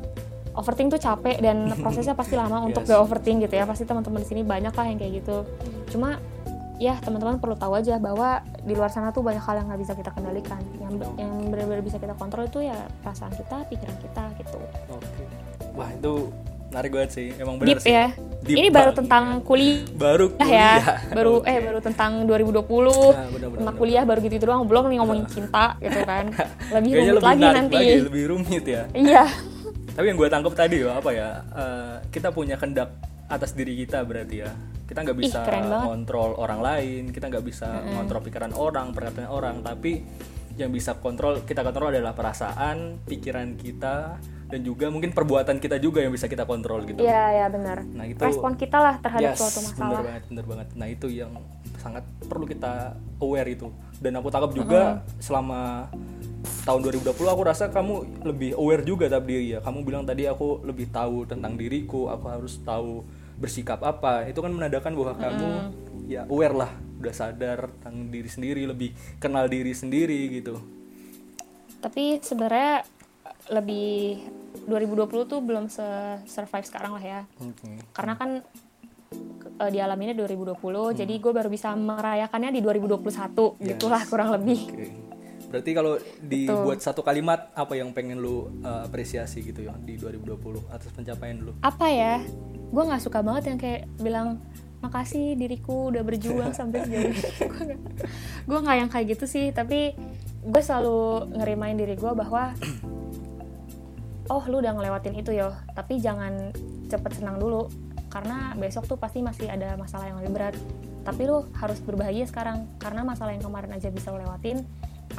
overthink 0.56 0.96
tuh 0.96 1.02
capek 1.04 1.44
dan 1.44 1.70
prosesnya 1.84 2.16
pasti 2.18 2.34
lama 2.40 2.64
untuk 2.64 2.88
Yes. 2.88 2.96
gak 2.96 3.02
overthink 3.06 3.46
gitu 3.46 3.54
ya. 3.60 3.68
Pasti 3.68 3.84
teman-teman 3.86 4.24
di 4.24 4.28
sini 4.28 4.42
banyak 4.42 4.74
lah 4.74 4.86
yang 4.88 4.98
kayak 4.98 5.14
gitu. 5.22 5.38
Cuma 5.94 6.18
ya 6.80 6.96
teman-teman 6.98 7.38
perlu 7.38 7.54
tahu 7.54 7.76
aja 7.76 7.96
bahwa 7.96 8.30
di 8.58 8.72
luar 8.72 8.88
sana 8.88 9.12
tuh 9.12 9.20
banyak 9.20 9.40
hal 9.40 9.56
yang 9.56 9.68
nggak 9.68 9.82
bisa 9.82 9.94
kita 9.94 10.10
kendalikan. 10.10 10.64
Yang 10.80 10.94
yang 11.16 11.32
benar-benar 11.46 11.84
bisa 11.84 11.98
kita 11.98 12.16
kontrol 12.16 12.46
itu 12.46 12.64
ya 12.64 12.74
perasaan 13.00 13.32
kita 13.32 13.68
pikiran 13.68 13.98
kita 14.00 14.24
gitu. 14.38 14.58
Oke. 14.90 15.24
Wah 15.72 15.90
itu 15.90 16.32
menarik 16.70 16.92
banget 16.92 17.12
sih. 17.12 17.28
Emang 17.36 17.58
benar 17.58 17.68
deep 17.70 17.80
sih. 17.82 17.92
ya. 17.92 18.08
Deep 18.40 18.56
ini 18.56 18.70
baru 18.70 18.92
tentang 18.94 19.44
kuliah. 19.44 19.84
Baru 19.92 20.26
ya. 20.32 20.40
kuliah. 20.40 20.80
Baru 21.12 21.34
Oke. 21.38 21.50
eh 21.50 21.60
baru 21.60 21.80
tentang 21.80 22.12
2020 22.24 22.32
Nah, 22.32 23.28
benar-benar. 23.28 23.58
tentang 23.60 23.76
kuliah 23.76 24.04
baru 24.04 24.20
gitu, 24.22 24.34
gitu 24.34 24.46
doang. 24.46 24.64
Belum 24.64 24.84
nih 24.88 24.98
ngomongin 24.98 25.26
cinta 25.28 25.76
gitu 25.78 26.00
kan. 26.02 26.26
Lebih 26.80 26.90
Kayaknya 26.90 27.12
rumit 27.12 27.14
lebih 27.14 27.28
lagi 27.28 27.46
nanti. 27.52 27.76
lagi, 27.76 27.96
lebih 28.02 28.24
rumit 28.30 28.64
ya. 28.64 28.84
Iya. 28.94 29.24
Tapi 29.90 30.06
yang 30.06 30.16
gue 30.16 30.30
tangkap 30.30 30.54
tadi 30.56 30.76
ya 30.80 30.96
apa 30.96 31.10
ya 31.12 31.30
eh, 31.52 31.96
kita 32.08 32.32
punya 32.32 32.56
kendak 32.56 32.88
atas 33.30 33.54
diri 33.54 33.78
kita 33.78 34.02
berarti 34.04 34.36
ya 34.42 34.52
kita 34.84 35.06
nggak 35.06 35.18
bisa 35.18 35.46
banget. 35.46 35.86
kontrol 35.86 36.34
orang 36.36 36.60
lain 36.60 37.04
kita 37.10 37.30
nggak 37.30 37.46
bisa 37.46 37.70
ngontrol 37.86 38.22
pikiran 38.26 38.52
orang 38.52 38.90
perkataan 38.90 39.30
orang 39.30 39.56
tapi 39.62 40.02
yang 40.58 40.74
bisa 40.74 40.98
kontrol 40.98 41.46
kita 41.46 41.62
kontrol 41.62 41.88
adalah 41.88 42.12
perasaan 42.12 43.00
pikiran 43.06 43.56
kita 43.56 44.18
dan 44.50 44.60
juga 44.60 44.90
mungkin 44.90 45.14
perbuatan 45.14 45.62
kita 45.62 45.78
juga 45.78 46.02
yang 46.02 46.10
bisa 46.10 46.26
kita 46.26 46.44
kontrol 46.44 46.84
gitu 46.84 47.00
iya 47.00 47.46
ya 47.46 47.48
benar 47.48 47.86
Nah, 47.86 48.04
itu- 48.04 48.20
respon 48.20 48.58
kita 48.58 48.76
lah 48.76 48.98
terhadap 48.98 49.30
Yes, 49.30 49.38
suatu 49.38 49.62
bener 49.62 49.72
masalah 49.78 50.02
banget, 50.02 50.24
bener 50.26 50.46
banget. 50.50 50.68
Nah 50.74 50.88
itu 50.90 51.08
yang 51.08 51.32
sangat 51.78 52.04
perlu 52.26 52.44
kita 52.44 52.98
aware 53.20 53.46
itu. 53.48 53.70
Dan 53.96 54.18
aku 54.18 54.28
tangkap 54.28 54.52
juga 54.52 54.82
selama 55.22 55.88
tahun 56.66 56.80
2020 56.82 57.30
aku 57.30 57.42
rasa 57.46 57.70
kamu 57.70 58.26
lebih 58.26 58.52
aware 58.56 58.82
juga 58.82 59.06
terhadap 59.06 59.28
diri 59.28 59.54
ya. 59.54 59.60
Kamu 59.62 59.86
bilang 59.86 60.04
tadi 60.04 60.26
aku 60.26 60.66
lebih 60.66 60.90
tahu 60.90 61.24
tentang 61.24 61.56
diriku, 61.56 62.10
aku 62.10 62.26
harus 62.26 62.58
tahu 62.64 63.06
bersikap 63.40 63.80
apa. 63.82 64.28
Itu 64.28 64.44
kan 64.44 64.52
menandakan 64.52 64.94
bahwa 64.94 65.14
kamu 65.16 65.50
ya 66.12 66.28
aware 66.28 66.56
lah, 66.56 66.72
udah 67.00 67.14
sadar 67.16 67.72
tentang 67.80 68.12
diri 68.12 68.30
sendiri, 68.30 68.62
lebih 68.68 68.92
kenal 69.18 69.48
diri 69.48 69.72
sendiri 69.72 70.20
gitu. 70.36 70.60
tapi 71.80 72.20
sebenarnya 72.20 72.84
lebih 73.50 74.20
2020 74.68 75.32
tuh 75.32 75.40
belum 75.40 75.72
se 75.72 75.86
survive 76.28 76.68
sekarang 76.68 76.92
lah 77.00 77.04
ya 77.04 77.22
Oke. 77.40 77.82
karena 77.96 78.14
kan 78.20 78.30
eh, 79.64 79.70
dialaminya 79.72 80.14
2020 80.14 80.60
jadi 81.00 81.14
gue 81.16 81.32
baru 81.32 81.50
bisa 81.50 81.74
merayakannya 81.74 82.52
di 82.52 82.62
2021 82.62 83.64
gitulah 83.64 84.04
kurang 84.12 84.36
lebih 84.36 84.60
Oke. 84.70 84.86
Berarti 85.50 85.72
kalau 85.74 85.98
dibuat 86.22 86.80
satu 86.80 87.02
kalimat 87.02 87.50
apa 87.58 87.74
yang 87.74 87.90
pengen 87.90 88.22
lu 88.22 88.62
uh, 88.62 88.86
apresiasi 88.86 89.42
gitu 89.42 89.66
ya 89.66 89.74
di 89.82 89.98
2020 89.98 90.70
atas 90.70 90.94
pencapaian 90.94 91.42
lu? 91.42 91.58
apa 91.66 91.90
ya? 91.90 92.22
Gue 92.70 92.84
nggak 92.86 93.02
suka 93.02 93.26
banget 93.26 93.50
yang 93.50 93.58
kayak 93.58 93.90
bilang 93.98 94.38
makasih 94.80 95.34
diriku 95.34 95.90
udah 95.90 96.06
berjuang 96.06 96.54
sampai 96.54 96.86
sejauh 96.86 97.12
ini. 97.12 97.20
Gue 98.50 98.60
nggak 98.62 98.78
yang 98.78 98.90
kayak 98.94 99.18
gitu 99.18 99.26
sih. 99.26 99.50
Tapi 99.50 99.98
gue 100.40 100.62
selalu 100.64 101.34
ngerimain 101.36 101.76
diri 101.76 102.00
gue 102.00 102.12
bahwa 102.16 102.56
oh 104.32 104.44
lu 104.48 104.62
udah 104.62 104.72
ngelewatin 104.78 105.18
itu 105.18 105.34
yo. 105.34 105.50
Tapi 105.74 105.98
jangan 105.98 106.54
cepet 106.88 107.12
senang 107.20 107.42
dulu. 107.42 107.68
Karena 108.10 108.54
besok 108.58 108.86
tuh 108.86 108.98
pasti 109.02 109.26
masih 109.26 109.50
ada 109.50 109.74
masalah 109.76 110.14
yang 110.14 110.18
lebih 110.22 110.32
berat. 110.38 110.56
Tapi 111.04 111.22
lu 111.26 111.50
harus 111.58 111.82
berbahagia 111.82 112.30
sekarang. 112.30 112.70
Karena 112.78 113.02
masalah 113.02 113.34
yang 113.34 113.44
kemarin 113.44 113.74
aja 113.76 113.90
bisa 113.90 114.14
lu 114.14 114.22
lewatin 114.22 114.64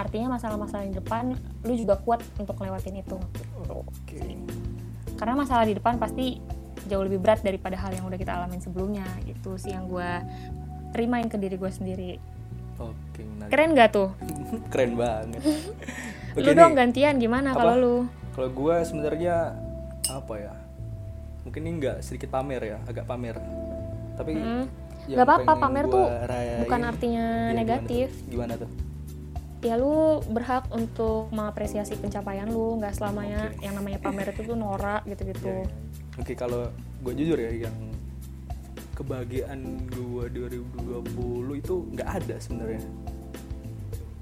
artinya 0.01 0.33
masalah-masalah 0.33 0.83
di 0.83 0.95
depan 0.95 1.37
lu 1.63 1.73
juga 1.75 1.95
kuat 1.97 2.25
untuk 2.35 2.57
lewatin 2.57 2.97
itu 2.97 3.21
Oke. 3.67 4.21
karena 5.15 5.35
masalah 5.35 5.63
di 5.63 5.75
depan 5.75 5.97
pasti 5.97 6.41
jauh 6.83 7.03
lebih 7.03 7.19
berat 7.19 7.41
daripada 7.41 7.77
hal 7.77 7.93
yang 7.93 8.05
udah 8.05 8.17
kita 8.17 8.33
alamin 8.35 8.59
sebelumnya 8.59 9.05
gitu 9.23 9.55
sih 9.55 9.71
yang 9.71 9.85
gue 9.87 10.11
terimain 10.91 11.27
ke 11.27 11.37
diri 11.37 11.55
gue 11.55 11.69
sendiri 11.69 12.13
Oke, 12.79 13.21
menarik. 13.21 13.51
keren 13.51 13.71
gak 13.73 13.91
tuh 13.91 14.09
Keren 14.73 14.97
banget. 14.97 15.43
Oke 16.33 16.41
lu 16.41 16.51
dong 16.53 16.73
gantian 16.73 17.17
gimana 17.17 17.53
kalau 17.53 17.75
lu 17.77 17.97
Kalau 18.31 18.49
gua 18.49 18.81
sebenarnya 18.81 19.53
apa 20.09 20.35
ya? 20.35 20.55
Mungkin 21.43 21.61
ini 21.61 21.73
nggak 21.77 21.97
sedikit 22.01 22.31
pamer 22.31 22.63
ya, 22.65 22.79
agak 22.85 23.05
pamer. 23.05 23.37
Tapi 24.15 24.33
Hmm. 24.33 24.65
Gak 25.03 25.27
apa-apa, 25.27 25.53
pamer 25.59 25.85
tuh 25.87 26.07
rayain- 26.07 26.63
bukan 26.63 26.81
artinya 26.85 27.27
gimana 27.27 27.59
negatif. 27.59 28.09
tuh? 28.15 28.31
Gimana 28.31 28.53
tuh? 28.55 28.71
Ya 29.61 29.77
lu 29.77 30.25
berhak 30.33 30.69
untuk 30.73 31.29
mengapresiasi 31.33 32.01
pencapaian 32.01 32.49
lu 32.49 32.81
nggak 32.81 32.97
selamanya 32.97 33.53
yang 33.61 33.77
namanya 33.77 34.01
pamer 34.01 34.33
itu 34.33 34.49
tuh 34.49 34.57
norak 34.57 35.05
gitu-gitu 35.05 35.69
Oke, 36.19 36.37
kalau 36.37 36.69
gue 37.01 37.13
jujur 37.17 37.39
ya 37.41 37.49
yang 37.65 37.77
kebahagiaan 39.01 39.89
gua 39.89 40.29
2020 40.29 41.65
itu 41.65 41.75
nggak 41.97 42.09
ada 42.21 42.37
sebenarnya. 42.37 42.85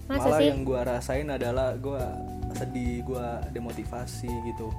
masa 0.06 0.30
Malah 0.30 0.38
sih 0.38 0.46
yang 0.46 0.60
gua 0.62 0.80
rasain 0.86 1.26
adalah 1.26 1.74
gua 1.74 2.14
sedih, 2.54 3.02
gua 3.02 3.42
demotivasi 3.50 4.30
gitu. 4.54 4.70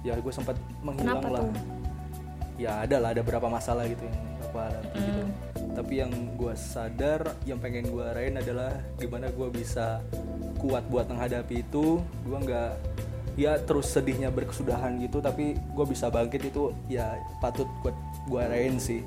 Ya 0.00 0.16
gue 0.16 0.32
sempat 0.32 0.56
menghilang 0.80 1.20
Kenapa 1.20 1.28
lah. 1.28 1.42
tuh? 1.44 1.52
Ya 2.56 2.72
ada 2.80 2.96
lah, 2.96 3.12
ada 3.12 3.20
beberapa 3.20 3.52
masalah 3.52 3.84
gitu 3.84 4.00
yang 4.08 4.16
apa 4.48 4.60
hadapi 4.72 4.96
gitu. 4.96 5.24
Tapi 5.70 5.92
yang 5.98 6.10
gua 6.34 6.52
sadar, 6.52 7.34
yang 7.42 7.56
pengen 7.56 7.88
gua 7.88 8.12
rayain 8.12 8.34
adalah 8.34 8.70
gimana 8.96 9.30
gua 9.30 9.48
bisa 9.48 10.02
kuat 10.56 10.84
buat 10.86 11.06
menghadapi 11.06 11.62
itu. 11.62 11.98
Gua 12.22 12.38
nggak 12.38 12.70
ya 13.34 13.56
terus 13.58 13.88
sedihnya 13.88 14.28
berkesudahan 14.28 15.00
gitu, 15.00 15.18
tapi 15.18 15.54
gue 15.56 15.86
bisa 15.86 16.10
bangkit 16.10 16.50
itu 16.50 16.74
ya 16.86 17.14
patut 17.38 17.64
buat 17.80 17.94
gua 18.26 18.44
rayain 18.46 18.76
sih. 18.76 19.00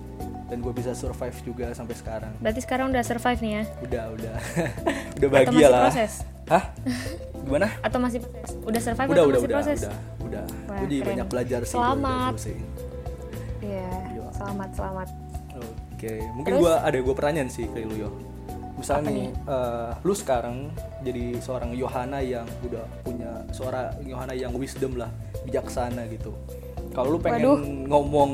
Dan 0.43 0.59
gue 0.59 0.69
bisa 0.71 0.93
survive 0.93 1.33
juga 1.41 1.73
sampai 1.73 1.93
sekarang. 1.93 2.29
berarti 2.37 2.61
sekarang 2.61 2.93
udah 2.93 3.01
survive 3.01 3.39
nih 3.41 3.51
ya 3.51 3.63
Udah, 3.81 4.03
udah, 4.13 4.35
udah 5.17 5.25
atau 5.25 5.29
bahagia 5.31 5.65
lah. 5.67 5.81
proses 5.89 6.13
Hah? 6.45 6.63
Gimana? 7.41 7.67
atau 7.81 7.97
masih 7.97 8.19
proses 8.21 8.53
udah 8.61 8.81
survive 8.83 9.07
Udah, 9.07 9.17
atau 9.17 9.25
udah, 9.25 9.33
masih 9.33 9.47
udah, 9.47 9.55
proses 9.57 9.79
udah, 9.81 9.95
udah. 10.21 10.43
Wah, 10.45 10.77
Gue 10.77 10.77
jadi 10.83 10.95
keren. 10.95 11.09
banyak 11.09 11.27
belajar 11.27 11.59
sih. 11.63 11.73
Selamat. 11.73 12.33
2020 12.37 12.45
sih. 12.45 12.57
iya 13.65 13.89
Iya. 14.13 14.25
selamat 14.31 14.69
selamat 14.77 15.07
Oke, 16.03 16.13
mungkin 16.35 16.53
gua 16.59 16.83
ada 16.83 16.97
gua 16.99 17.15
pertanyaan 17.15 17.47
sih 17.47 17.63
ke 17.71 17.79
lu 17.79 17.95
yo. 17.95 18.11
Misalnya 18.75 19.15
nih, 19.15 19.29
eh, 19.31 19.91
lu 20.03 20.11
sekarang 20.11 20.67
jadi 20.99 21.39
seorang 21.39 21.71
Yohana 21.71 22.19
yang 22.19 22.43
udah 22.67 22.83
punya 22.99 23.31
suara 23.55 23.95
Yohana 24.03 24.35
yang 24.35 24.51
wisdom 24.51 24.99
lah, 24.99 25.07
bijaksana 25.47 26.03
gitu. 26.11 26.35
Kalau 26.91 27.15
lu 27.15 27.19
pengen 27.23 27.47
Waduh. 27.47 27.59
ngomong 27.87 28.31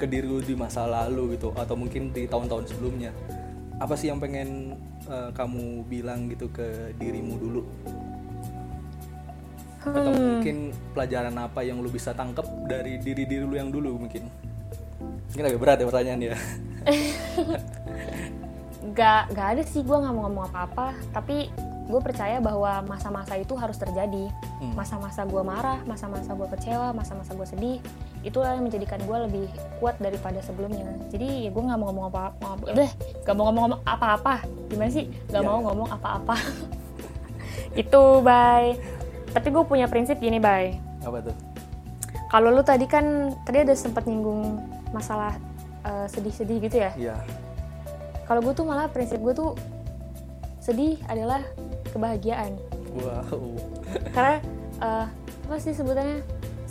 ke 0.00 0.08
diri 0.08 0.24
lu 0.24 0.40
di 0.40 0.56
masa 0.56 0.88
lalu 0.88 1.36
gitu, 1.36 1.52
atau 1.52 1.76
mungkin 1.76 2.08
di 2.08 2.24
tahun-tahun 2.24 2.72
sebelumnya, 2.72 3.12
apa 3.76 3.92
sih 3.92 4.08
yang 4.08 4.16
pengen 4.16 4.80
eh, 5.04 5.30
kamu 5.36 5.84
bilang 5.84 6.30
gitu 6.32 6.48
ke 6.48 6.96
dirimu 6.96 7.34
dulu 7.36 7.62
atau 9.82 10.14
Hmm. 10.14 10.38
mungkin 10.38 10.70
pelajaran 10.94 11.34
apa 11.34 11.66
yang 11.66 11.82
lu 11.82 11.90
bisa 11.90 12.14
tangkep 12.14 12.46
dari 12.70 13.02
diri 13.02 13.26
diri 13.26 13.42
lu 13.42 13.58
yang 13.58 13.74
dulu 13.74 13.98
mungkin 13.98 14.30
mungkin 15.26 15.42
agak 15.42 15.58
berat 15.58 15.78
ya 15.82 15.86
pertanyaan 15.90 16.20
ya 16.22 16.34
Gak, 18.98 19.32
gak 19.32 19.48
ada 19.56 19.62
sih 19.64 19.80
gue 19.80 19.96
nggak 19.96 20.12
mau 20.12 20.28
ngomong 20.28 20.50
apa-apa. 20.52 20.92
Tapi 21.14 21.48
gue 21.92 22.00
percaya 22.00 22.38
bahwa 22.38 22.82
masa-masa 22.86 23.34
itu 23.36 23.54
harus 23.58 23.76
terjadi. 23.76 24.30
Hmm. 24.62 24.78
masa-masa 24.78 25.26
gue 25.26 25.42
marah 25.42 25.82
masa-masa 25.90 26.38
gue 26.38 26.46
kecewa 26.54 26.94
masa-masa 26.94 27.34
gue 27.34 27.42
sedih 27.42 27.78
itulah 28.22 28.54
yang 28.54 28.62
menjadikan 28.62 29.02
gue 29.02 29.18
lebih 29.26 29.46
kuat 29.82 29.98
daripada 29.98 30.38
sebelumnya. 30.38 30.86
Jadi 31.10 31.46
ya 31.46 31.50
gue 31.50 31.62
nggak 31.66 31.78
mau 31.82 31.90
ngomong 31.90 32.06
apa-apa 32.14 32.70
deh 32.70 32.90
gak 33.26 33.34
mau 33.34 33.50
ngomong 33.50 33.82
apa-apa. 33.82 34.46
Gimana 34.70 34.90
sih? 34.94 35.10
Gak 35.34 35.42
Ya, 35.42 35.46
mau 35.46 35.58
ngomong 35.66 35.90
apa-apa. 35.90 36.38
Itu 37.82 38.22
bye. 38.22 38.78
Tapi 39.34 39.48
gue 39.50 39.64
punya 39.66 39.90
prinsip 39.90 40.22
gini 40.22 40.38
bye. 40.38 40.78
Apa 41.02 41.18
tuh? 41.26 41.34
Kalau 42.30 42.54
lu 42.54 42.62
tadi 42.62 42.86
kan 42.86 43.34
tadi 43.42 43.66
ada 43.66 43.74
sempat 43.74 44.06
nyinggung 44.06 44.62
masalah 44.94 45.34
eh, 45.86 46.06
sedih-sedih 46.10 46.58
gitu 46.62 46.76
ya? 46.82 46.90
Iya. 46.94 47.16
Kalau 48.26 48.40
gue 48.40 48.54
tuh 48.54 48.66
malah 48.66 48.88
prinsip 48.88 49.18
gue 49.18 49.34
tuh 49.34 49.58
sedih 50.62 50.96
adalah 51.10 51.42
kebahagiaan. 51.90 52.54
Wow. 52.94 53.58
Karena 54.14 54.36
eh, 54.78 55.06
apa 55.46 55.56
sih 55.58 55.74
sebutannya? 55.74 56.22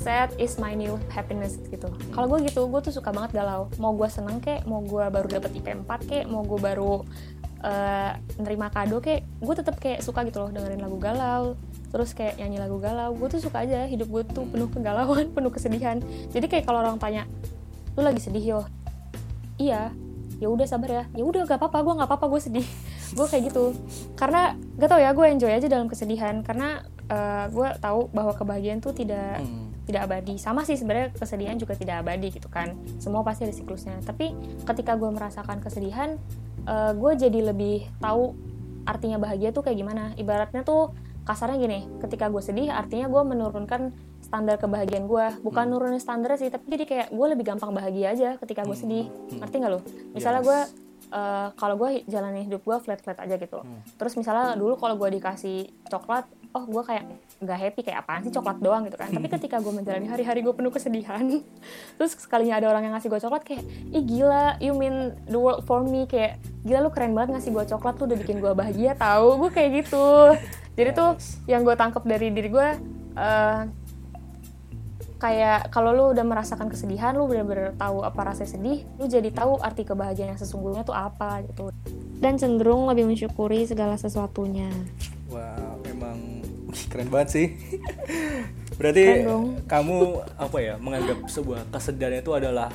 Sad 0.02 0.34
is 0.42 0.58
my 0.58 0.74
new 0.74 0.98
happiness 1.14 1.62
gitu. 1.70 1.86
Kalau 2.10 2.26
gue 2.26 2.50
gitu 2.50 2.66
gue 2.66 2.82
tuh 2.82 2.90
suka 2.90 3.14
banget 3.14 3.38
galau. 3.38 3.70
Mau 3.78 3.94
gue 3.94 4.10
seneng 4.10 4.42
kek 4.42 4.66
mau 4.66 4.82
gue 4.82 5.06
baru 5.14 5.30
dapet 5.30 5.54
IP 5.54 5.86
4 5.86 6.10
kek 6.10 6.24
mau 6.26 6.42
gue 6.42 6.58
baru 6.58 7.06
eh, 7.62 8.18
nerima 8.42 8.74
kado 8.74 8.98
kek 8.98 9.22
gue 9.22 9.54
tetep 9.54 9.78
kayak 9.78 10.02
suka 10.02 10.26
gitu 10.26 10.42
loh 10.42 10.50
dengerin 10.50 10.82
lagu 10.82 10.98
galau. 10.98 11.54
Terus 11.94 12.18
kayak 12.18 12.42
nyanyi 12.42 12.58
lagu 12.58 12.82
galau. 12.82 13.14
Gue 13.14 13.30
tuh 13.30 13.46
suka 13.46 13.62
aja 13.62 13.86
hidup 13.86 14.10
gue 14.10 14.26
tuh 14.26 14.50
penuh 14.50 14.74
kegalauan 14.74 15.30
penuh 15.38 15.54
kesedihan. 15.54 16.02
Jadi 16.34 16.50
kayak 16.50 16.66
kalau 16.66 16.82
orang 16.82 16.98
tanya 16.98 17.30
lu 17.94 18.02
lagi 18.02 18.26
sedih 18.26 18.58
yo 18.58 18.62
iya. 19.62 19.94
Ya 20.42 20.50
udah 20.50 20.66
sabar 20.66 20.90
ya. 20.90 21.04
Ya 21.14 21.22
udah 21.22 21.46
gak 21.46 21.62
apa-apa. 21.62 21.86
Gue 21.86 21.94
nggak 22.02 22.10
apa-apa 22.10 22.26
gue 22.34 22.42
sedih. 22.42 22.68
Gue 23.18 23.28
kayak 23.28 23.52
gitu. 23.52 23.76
Karena 24.16 24.56
gak 24.80 24.90
tau 24.90 24.98
ya 24.98 25.12
gue 25.12 25.26
enjoy 25.28 25.52
aja 25.52 25.68
dalam 25.70 25.86
kesedihan. 25.86 26.42
Karena 26.42 26.82
eh, 27.06 27.46
gue 27.52 27.68
tahu 27.78 28.10
bahwa 28.10 28.34
kebahagiaan 28.34 28.82
tuh 28.82 28.96
tidak 28.96 29.44
Hmm. 29.44 29.70
tidak 29.86 30.08
abadi. 30.08 30.40
Sama 30.40 30.64
sih 30.64 30.80
sebenarnya 30.80 31.12
kesedihan 31.14 31.60
juga 31.60 31.76
tidak 31.76 32.02
abadi 32.02 32.32
gitu 32.32 32.48
kan. 32.48 32.74
Semua 32.98 33.22
pasti 33.22 33.46
ada 33.46 33.54
siklusnya. 33.54 34.00
Tapi 34.02 34.32
ketika 34.66 34.98
gue 34.98 35.12
merasakan 35.12 35.62
kesedihan 35.62 36.18
eh, 36.66 36.92
gue 36.96 37.12
jadi 37.20 37.40
lebih 37.54 37.86
tahu 38.02 38.34
artinya 38.88 39.22
bahagia 39.22 39.54
tuh 39.54 39.62
kayak 39.62 39.78
gimana. 39.78 40.16
Ibaratnya 40.18 40.66
tuh 40.66 40.96
kasarnya 41.22 41.62
gini 41.62 41.80
ketika 42.02 42.34
gue 42.34 42.42
sedih 42.42 42.74
artinya 42.74 43.06
gue 43.06 43.22
menurunkan 43.22 43.94
standar 44.32 44.56
kebahagiaan 44.56 45.06
gue 45.06 45.26
bukan 45.44 45.68
nurunin 45.68 46.00
standar 46.00 46.40
sih 46.40 46.48
tapi 46.48 46.64
jadi 46.72 46.84
kayak 46.88 47.08
gue 47.12 47.28
lebih 47.36 47.44
gampang 47.44 47.76
bahagia 47.76 48.16
aja 48.16 48.40
ketika 48.40 48.64
gue 48.64 48.78
sedih. 48.80 49.12
Ngerti 49.36 49.56
nggak 49.60 49.72
lo 49.76 49.80
misalnya 50.16 50.40
Yes. 50.40 50.48
gue 50.48 50.60
eh, 51.12 51.48
kalau 51.60 51.76
gue 51.76 51.90
jalanin 52.08 52.48
hidup 52.48 52.64
gue 52.64 52.78
flat 52.80 53.04
flat 53.04 53.20
aja 53.20 53.36
gitu. 53.36 53.60
Terus 54.00 54.16
misalnya 54.16 54.56
dulu 54.56 54.80
kalau 54.80 54.96
gue 54.96 55.20
dikasih 55.20 55.68
coklat 55.86 56.24
oh 56.52 56.64
gue 56.64 56.84
kayak 56.84 57.04
nggak 57.40 57.60
happy 57.60 57.80
kayak 57.84 58.04
apaan 58.04 58.24
sih 58.24 58.32
coklat 58.32 58.60
doang 58.60 58.88
gitu 58.88 58.96
kan. 58.96 59.12
Tapi 59.12 59.28
ketika 59.28 59.60
gue 59.60 59.74
menjalani 59.76 60.08
hari-hari 60.08 60.40
gue 60.40 60.54
penuh 60.56 60.72
kesedihan 60.72 61.28
terus 62.00 62.16
sekalinya 62.16 62.64
ada 62.64 62.72
orang 62.72 62.88
yang 62.88 62.94
ngasih 62.96 63.12
gue 63.12 63.20
coklat 63.20 63.44
kayak 63.44 63.64
ih 63.92 64.04
gila 64.08 64.56
you 64.64 64.72
mean 64.72 65.12
the 65.28 65.36
world 65.36 65.68
for 65.68 65.84
me 65.84 66.08
kayak 66.08 66.40
gila 66.64 66.88
lu 66.88 66.92
keren 66.96 67.12
banget 67.12 67.36
ngasih 67.36 67.52
gue 67.52 67.66
coklat 67.76 68.00
tuh 68.00 68.08
udah 68.08 68.16
bikin 68.16 68.40
gue 68.40 68.54
bahagia 68.56 68.96
tahu 68.96 69.36
gue 69.44 69.52
kayak 69.52 69.84
gitu. 69.84 70.08
Jadi 70.72 70.90
tuh 70.96 71.20
yang 71.52 71.68
gue 71.68 71.76
tangkap 71.76 72.08
dari 72.08 72.32
diri 72.32 72.48
gue 72.48 72.68
eh, 73.20 73.60
kayak 75.22 75.70
kalau 75.70 75.94
lu 75.94 76.04
udah 76.18 76.26
merasakan 76.26 76.66
kesedihan 76.66 77.14
lu 77.14 77.30
bener-bener 77.30 77.78
tahu 77.78 78.02
apa 78.02 78.34
rasa 78.34 78.42
sedih 78.50 78.82
lu 78.98 79.06
jadi 79.06 79.30
tahu 79.30 79.62
arti 79.62 79.86
kebahagiaan 79.86 80.34
yang 80.34 80.42
sesungguhnya 80.42 80.82
tuh 80.82 80.98
apa 80.98 81.46
gitu 81.46 81.70
dan 82.18 82.42
cenderung 82.42 82.90
lebih 82.90 83.06
mensyukuri 83.06 83.70
segala 83.70 84.02
sesuatunya 84.02 84.74
Wow, 85.32 85.80
memang 85.88 86.44
wih, 86.68 86.84
keren 86.92 87.08
banget 87.08 87.30
sih. 87.32 87.48
Berarti 88.80 89.24
kamu 89.64 89.96
apa 90.36 90.58
ya 90.60 90.76
menganggap 90.76 91.24
sebuah 91.32 91.72
kesedihan 91.72 92.20
itu 92.20 92.36
adalah 92.36 92.68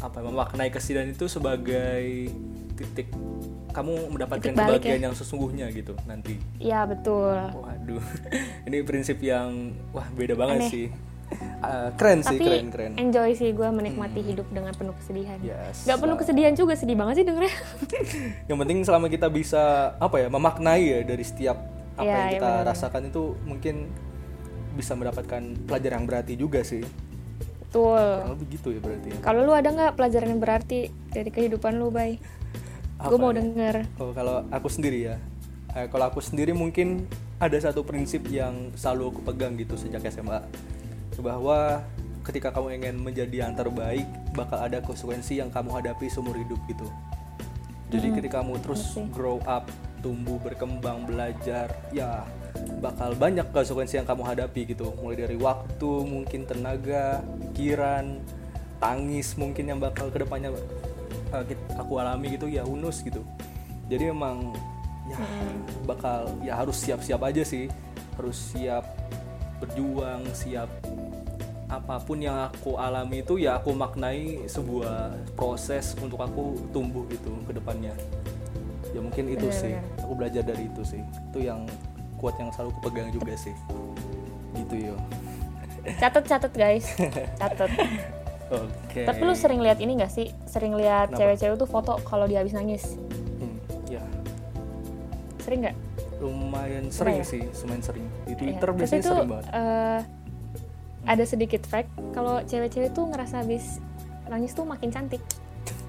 apa 0.00 0.24
memaknai 0.24 0.72
kesedihan 0.72 1.12
itu 1.12 1.28
sebagai 1.28 2.32
titik 2.72 3.12
kamu 3.76 4.08
mendapatkan 4.16 4.56
kebahagiaan 4.56 5.12
yang 5.12 5.14
sesungguhnya 5.14 5.68
gitu 5.76 5.92
nanti. 6.08 6.40
iya 6.56 6.88
betul 6.88 7.36
Waduh, 7.36 8.00
ini 8.66 8.80
prinsip 8.80 9.20
yang 9.20 9.76
wah 9.92 10.08
beda 10.16 10.32
banget 10.32 10.64
Aneh. 10.64 10.70
sih. 10.72 10.86
Ah, 11.60 11.92
keren 11.92 12.20
sih, 12.20 12.34
tapi 12.34 12.42
keren 12.42 12.68
keren. 12.68 12.92
enjoy 12.96 13.30
sih 13.32 13.50
gue 13.50 13.68
menikmati 13.68 14.20
hidup 14.22 14.48
dengan 14.48 14.72
penuh 14.72 14.96
kesedihan 14.96 15.36
Yes, 15.40 15.84
Gak 15.84 15.98
penuh 15.98 16.14
lah. 16.14 16.20
kesedihan 16.20 16.52
juga 16.52 16.72
sedih 16.72 16.94
banget 16.94 17.14
sih 17.16 17.26
dengernya 17.26 17.52
Yang 18.48 18.58
penting 18.58 18.78
selama 18.80 19.06
kita 19.06 19.28
bisa 19.28 19.62
apa 19.94 20.16
ya 20.16 20.28
memaknai 20.28 20.80
ya 20.82 20.98
dari 21.02 21.20
setiap 21.20 21.60
apa 21.92 22.00
Iya, 22.00 22.08
yang 22.10 22.24
iya, 22.24 22.34
kita 22.34 22.50
benar. 22.50 22.64
rasakan 22.66 23.02
itu 23.06 23.22
mungkin 23.42 23.74
bisa 24.72 24.92
mendapatkan 24.94 25.42
pelajaran 25.62 25.96
yang 25.96 26.06
berarti 26.06 26.32
juga 26.34 26.60
sih. 26.62 26.80
betul 27.60 27.92
Kurang 27.92 28.32
lebih 28.32 28.46
gitu 28.50 28.68
ya 28.70 28.80
berarti. 28.80 29.08
ya. 29.08 29.18
kalau 29.20 29.40
lu 29.42 29.52
ada 29.52 29.68
nggak 29.68 29.92
pelajaran 29.94 30.28
yang 30.28 30.40
berarti 30.40 30.78
dari 31.08 31.28
kehidupan 31.28 31.76
lu 31.76 31.88
bay 31.88 32.16
gue 32.98 33.16
mau 33.16 33.30
ya? 33.30 33.38
denger 33.38 33.74
Oh, 33.96 34.10
kalau 34.10 34.48
aku 34.48 34.66
sendiri 34.66 34.98
ya, 35.02 35.16
eh, 35.70 35.86
kalau 35.86 36.04
aku 36.06 36.18
sendiri 36.18 36.50
mungkin 36.50 37.04
ada 37.36 37.56
satu 37.56 37.80
prinsip 37.80 38.24
yang 38.26 38.72
selalu 38.74 39.10
aku 39.10 39.20
pegang 39.22 39.54
gitu 39.54 39.72
sejak 39.74 40.00
SMA, 40.04 40.40
bahwa 41.20 41.84
ketika 42.26 42.52
kamu 42.52 42.80
ingin 42.80 42.96
menjadi 43.00 43.48
yang 43.48 43.56
terbaik, 43.56 44.04
bakal 44.36 44.60
ada 44.60 44.80
konsekuensi 44.84 45.40
yang 45.40 45.48
kamu 45.48 45.72
hadapi 45.72 46.06
seumur 46.08 46.36
hidup 46.36 46.60
gitu. 46.68 46.86
Jadi 47.90 48.14
ketika 48.22 48.44
kamu 48.44 48.60
terus 48.62 48.86
ngerti. 48.94 49.10
grow 49.10 49.38
up, 49.48 49.66
tumbuh, 49.98 50.38
berkembang, 50.38 51.10
belajar, 51.10 51.74
ya 51.90 52.22
bakal 52.78 53.18
banyak 53.18 53.50
konsekuensi 53.50 53.98
yang 53.98 54.06
kamu 54.06 54.22
hadapi 54.22 54.62
gitu. 54.70 54.94
Mulai 55.00 55.26
dari 55.26 55.36
waktu, 55.40 55.90
mungkin 56.06 56.46
tenaga, 56.46 57.18
pikiran, 57.50 58.22
tangis 58.78 59.34
mungkin 59.34 59.74
yang 59.74 59.78
bakal 59.82 60.08
ke 60.08 60.22
depannya 60.22 60.54
uh, 61.34 61.44
kit- 61.44 61.70
aku 61.74 61.98
alami 61.98 62.38
gitu 62.38 62.46
ya 62.46 62.62
unus 62.62 63.02
gitu. 63.02 63.26
Jadi 63.90 64.14
emang 64.14 64.54
ya 65.10 65.18
bakal 65.82 66.30
ya 66.46 66.54
harus 66.54 66.78
siap-siap 66.78 67.20
aja 67.26 67.42
sih, 67.42 67.66
harus 68.14 68.38
siap 68.54 68.86
berjuang, 69.58 70.24
siap 70.30 70.70
apa 71.70 72.02
pun 72.02 72.18
yang 72.18 72.50
aku 72.50 72.74
alami 72.74 73.22
itu 73.22 73.38
ya 73.38 73.62
aku 73.62 73.70
maknai 73.70 74.42
sebuah 74.50 75.14
proses 75.38 75.94
untuk 76.02 76.18
aku 76.18 76.58
tumbuh 76.74 77.06
gitu 77.06 77.30
ke 77.46 77.54
depannya. 77.54 77.94
Ya 78.90 78.98
mungkin 78.98 79.30
itu 79.30 79.46
sih. 79.54 79.70
Benar-benar. 79.78 80.02
aku 80.02 80.12
belajar 80.18 80.42
dari 80.42 80.66
itu 80.66 80.82
sih. 80.82 81.02
Itu 81.30 81.38
yang 81.46 81.62
kuat 82.18 82.34
yang 82.42 82.50
selalu 82.50 82.74
aku 82.74 82.80
pegang 82.90 83.08
juga 83.14 83.38
sih. 83.38 83.54
Gitu 84.58 84.90
yo. 84.90 84.96
Catet 86.02 86.26
catet 86.26 86.52
guys. 86.58 86.86
Catet. 87.40 87.70
Oke. 88.50 89.06
Tapi 89.06 89.20
lu 89.22 89.32
sering 89.38 89.62
lihat 89.62 89.78
ini 89.78 89.94
gak 89.94 90.10
sih? 90.10 90.34
Sering 90.50 90.74
lihat 90.74 91.14
cewek-cewek 91.14 91.54
tuh 91.54 91.70
foto 91.70 92.02
kalau 92.02 92.26
dia 92.26 92.42
habis 92.42 92.50
nangis. 92.50 92.98
Hmm, 93.38 93.56
ya 93.86 94.02
sering 95.38 95.70
nggak? 95.70 95.76
Lumayan 96.18 96.84
sering 96.90 97.22
ya? 97.22 97.24
sih 97.24 97.42
lumayan 97.62 97.82
sering. 97.86 98.04
Di 98.26 98.34
twitter 98.34 98.68
Terus 98.74 98.76
biasanya 98.82 99.00
itu, 99.00 99.12
sering 99.14 99.30
banget. 99.30 99.44
eh, 99.54 100.00
ada 101.02 101.24
sedikit 101.24 101.62
fact 101.62 101.88
kalau 102.10 102.42
cewek-cewek 102.42 102.90
tuh 102.90 103.06
ngerasa 103.06 103.40
habis 103.40 103.80
nangis 104.26 104.52
tuh 104.52 104.62
makin 104.62 104.88
cantik 104.88 105.22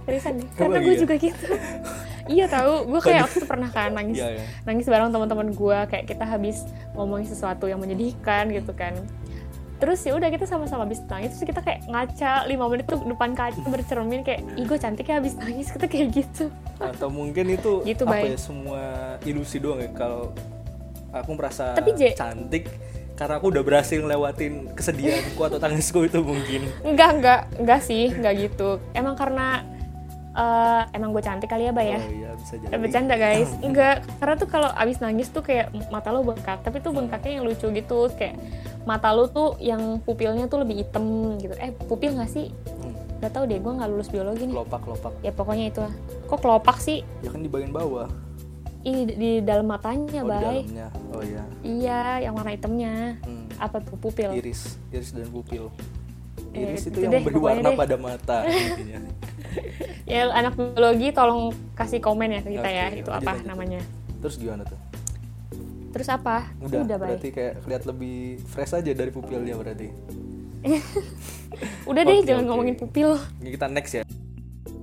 seriusan 0.02 0.42
deh 0.42 0.48
karena 0.56 0.78
gue 0.80 0.92
iya? 0.92 1.00
juga 1.00 1.16
gitu 1.16 1.46
iya 2.34 2.46
tahu 2.48 2.90
gue 2.90 3.02
kayak 3.02 3.22
waktu 3.24 3.38
itu 3.38 3.48
pernah 3.48 3.70
kan 3.70 3.92
nangis 3.92 4.18
Iya, 4.18 4.30
iya. 4.34 4.44
nangis 4.64 4.86
bareng 4.86 5.10
teman-teman 5.10 5.48
gue 5.52 5.78
kayak 5.88 6.06
kita 6.06 6.26
habis 6.26 6.66
ngomongin 6.92 7.26
sesuatu 7.26 7.66
yang 7.66 7.78
menyedihkan 7.78 8.50
gitu 8.50 8.72
kan 8.72 8.98
terus 9.78 10.02
ya 10.02 10.14
udah 10.14 10.30
kita 10.30 10.46
sama-sama 10.46 10.86
habis 10.86 11.02
nangis 11.04 11.34
terus 11.34 11.42
kita 11.44 11.58
kayak 11.60 11.86
ngaca 11.86 12.46
lima 12.46 12.66
menit 12.68 12.86
tuh 12.86 13.02
depan 13.02 13.34
kaca 13.34 13.62
bercermin 13.64 14.22
kayak 14.22 14.42
ih 14.54 14.66
gue 14.66 14.78
cantik 14.78 15.06
ya 15.06 15.18
habis 15.18 15.34
nangis 15.36 15.70
kita 15.70 15.86
kayak 15.86 16.08
gitu 16.12 16.50
atau 16.78 17.10
mungkin 17.10 17.46
itu 17.52 17.82
Gitu, 17.82 18.02
apa 18.04 18.14
Bay. 18.16 18.34
ya 18.34 18.38
semua 18.38 18.82
ilusi 19.22 19.58
doang 19.58 19.82
ya 19.82 19.90
kalau 19.92 20.34
aku 21.10 21.30
merasa 21.34 21.74
Tapi, 21.74 21.94
Je- 21.94 22.14
cantik 22.14 22.70
karena 23.22 23.38
aku 23.38 23.54
udah 23.54 23.62
berhasil 23.62 24.02
ngelewatin 24.02 24.74
kesedihanku 24.74 25.38
atau 25.46 25.62
tangisku 25.62 26.10
itu 26.10 26.26
mungkin. 26.26 26.66
Enggak 26.82 27.22
enggak 27.22 27.42
enggak 27.62 27.82
sih 27.86 28.10
enggak 28.10 28.50
gitu. 28.50 28.82
Emang 28.98 29.14
karena 29.14 29.62
eh, 30.34 30.82
emang 30.98 31.14
gue 31.14 31.22
cantik 31.22 31.46
kali 31.46 31.70
ya 31.70 31.74
bay 31.76 31.94
ya? 31.94 32.02
Oh 32.02 32.10
iya 32.10 32.34
bisa 32.34 32.58
jadi. 32.58 32.82
Bercanda 32.82 33.16
guys. 33.22 33.54
Enggak 33.62 34.10
karena 34.18 34.34
tuh 34.42 34.50
kalau 34.50 34.74
abis 34.74 34.98
nangis 35.06 35.30
tuh 35.30 35.46
kayak 35.46 35.70
mata 35.94 36.10
lo 36.10 36.26
bengkak 36.26 36.66
tapi 36.66 36.82
tuh 36.82 36.98
bengkaknya 36.98 37.38
yang 37.38 37.46
lucu 37.46 37.70
gitu. 37.70 38.10
Kayak 38.18 38.42
mata 38.90 39.14
lo 39.14 39.30
tuh 39.30 39.54
yang 39.62 40.02
pupilnya 40.02 40.50
tuh 40.50 40.66
lebih 40.66 40.82
hitam 40.82 41.38
gitu. 41.38 41.54
Eh 41.62 41.70
pupil 41.86 42.18
nggak 42.18 42.32
sih? 42.34 42.50
Hmm, 42.50 43.22
Gak 43.22 43.38
tau 43.38 43.46
deh 43.46 43.62
gue 43.62 43.70
nggak 43.70 43.90
lulus 43.94 44.10
biologi 44.10 44.50
nih. 44.50 44.58
Kelopak 44.58 44.82
kelopak. 44.82 45.14
Ya 45.22 45.30
pokoknya 45.30 45.70
itu 45.70 45.80
lah 45.86 45.94
kok 46.26 46.42
kelopak 46.42 46.82
sih? 46.82 47.06
Ya 47.22 47.30
kan 47.30 47.46
di 47.46 47.54
bagian 47.54 47.70
bawah 47.70 48.10
Ih, 48.82 49.06
di 49.06 49.32
dalam 49.40 49.66
matanya, 49.66 50.20
Oh, 50.20 50.26
di 50.26 50.32
Bay. 50.32 50.42
dalamnya. 50.66 50.88
Oh 51.12 51.22
iya. 51.22 51.44
Iya, 51.62 52.02
yang 52.24 52.34
warna 52.34 52.52
hitamnya. 52.52 53.22
Hmm. 53.22 53.46
Apa 53.56 53.78
tuh 53.80 53.94
pupil? 53.96 54.34
Iris, 54.34 54.76
iris 54.90 55.12
dan 55.12 55.30
pupil. 55.30 55.70
Eh, 56.52 56.66
Iris 56.68 56.84
itu 56.84 56.92
itu 56.92 57.00
yang 57.00 57.12
deh, 57.12 57.20
memberi 57.22 57.36
pokoknya 57.38 57.48
warna 57.56 57.70
deh. 57.70 57.78
pada 57.78 57.96
mata 57.96 58.38
intinya. 58.50 59.00
Ya 60.04 60.22
anak 60.28 60.54
biologi 60.54 61.08
tolong 61.12 61.42
kasih 61.72 62.00
komen 62.00 62.28
ya 62.30 62.42
ke 62.42 62.50
kita 62.52 62.68
ya, 62.68 62.86
Oke, 62.88 62.98
itu 62.98 63.08
lanjut, 63.08 63.22
apa 63.22 63.32
lanjut. 63.32 63.46
namanya. 63.46 63.82
Terus 64.20 64.36
gimana 64.36 64.64
tuh? 64.66 64.80
Terus 65.92 66.08
apa? 66.08 66.48
Udah, 66.58 66.82
Bay. 66.82 66.98
berarti 66.98 67.30
kayak 67.30 67.54
kelihatan 67.62 67.88
lebih 67.92 68.18
fresh 68.46 68.74
aja 68.74 68.92
dari 68.92 69.12
pupilnya 69.12 69.54
berarti. 69.54 69.88
Udah 71.86 72.02
deh, 72.02 72.18
Oke, 72.18 72.26
jangan 72.26 72.44
oke. 72.44 72.50
ngomongin 72.50 72.76
pupil. 72.76 73.10
Kita 73.38 73.68
next 73.68 73.94
ya. 73.94 74.04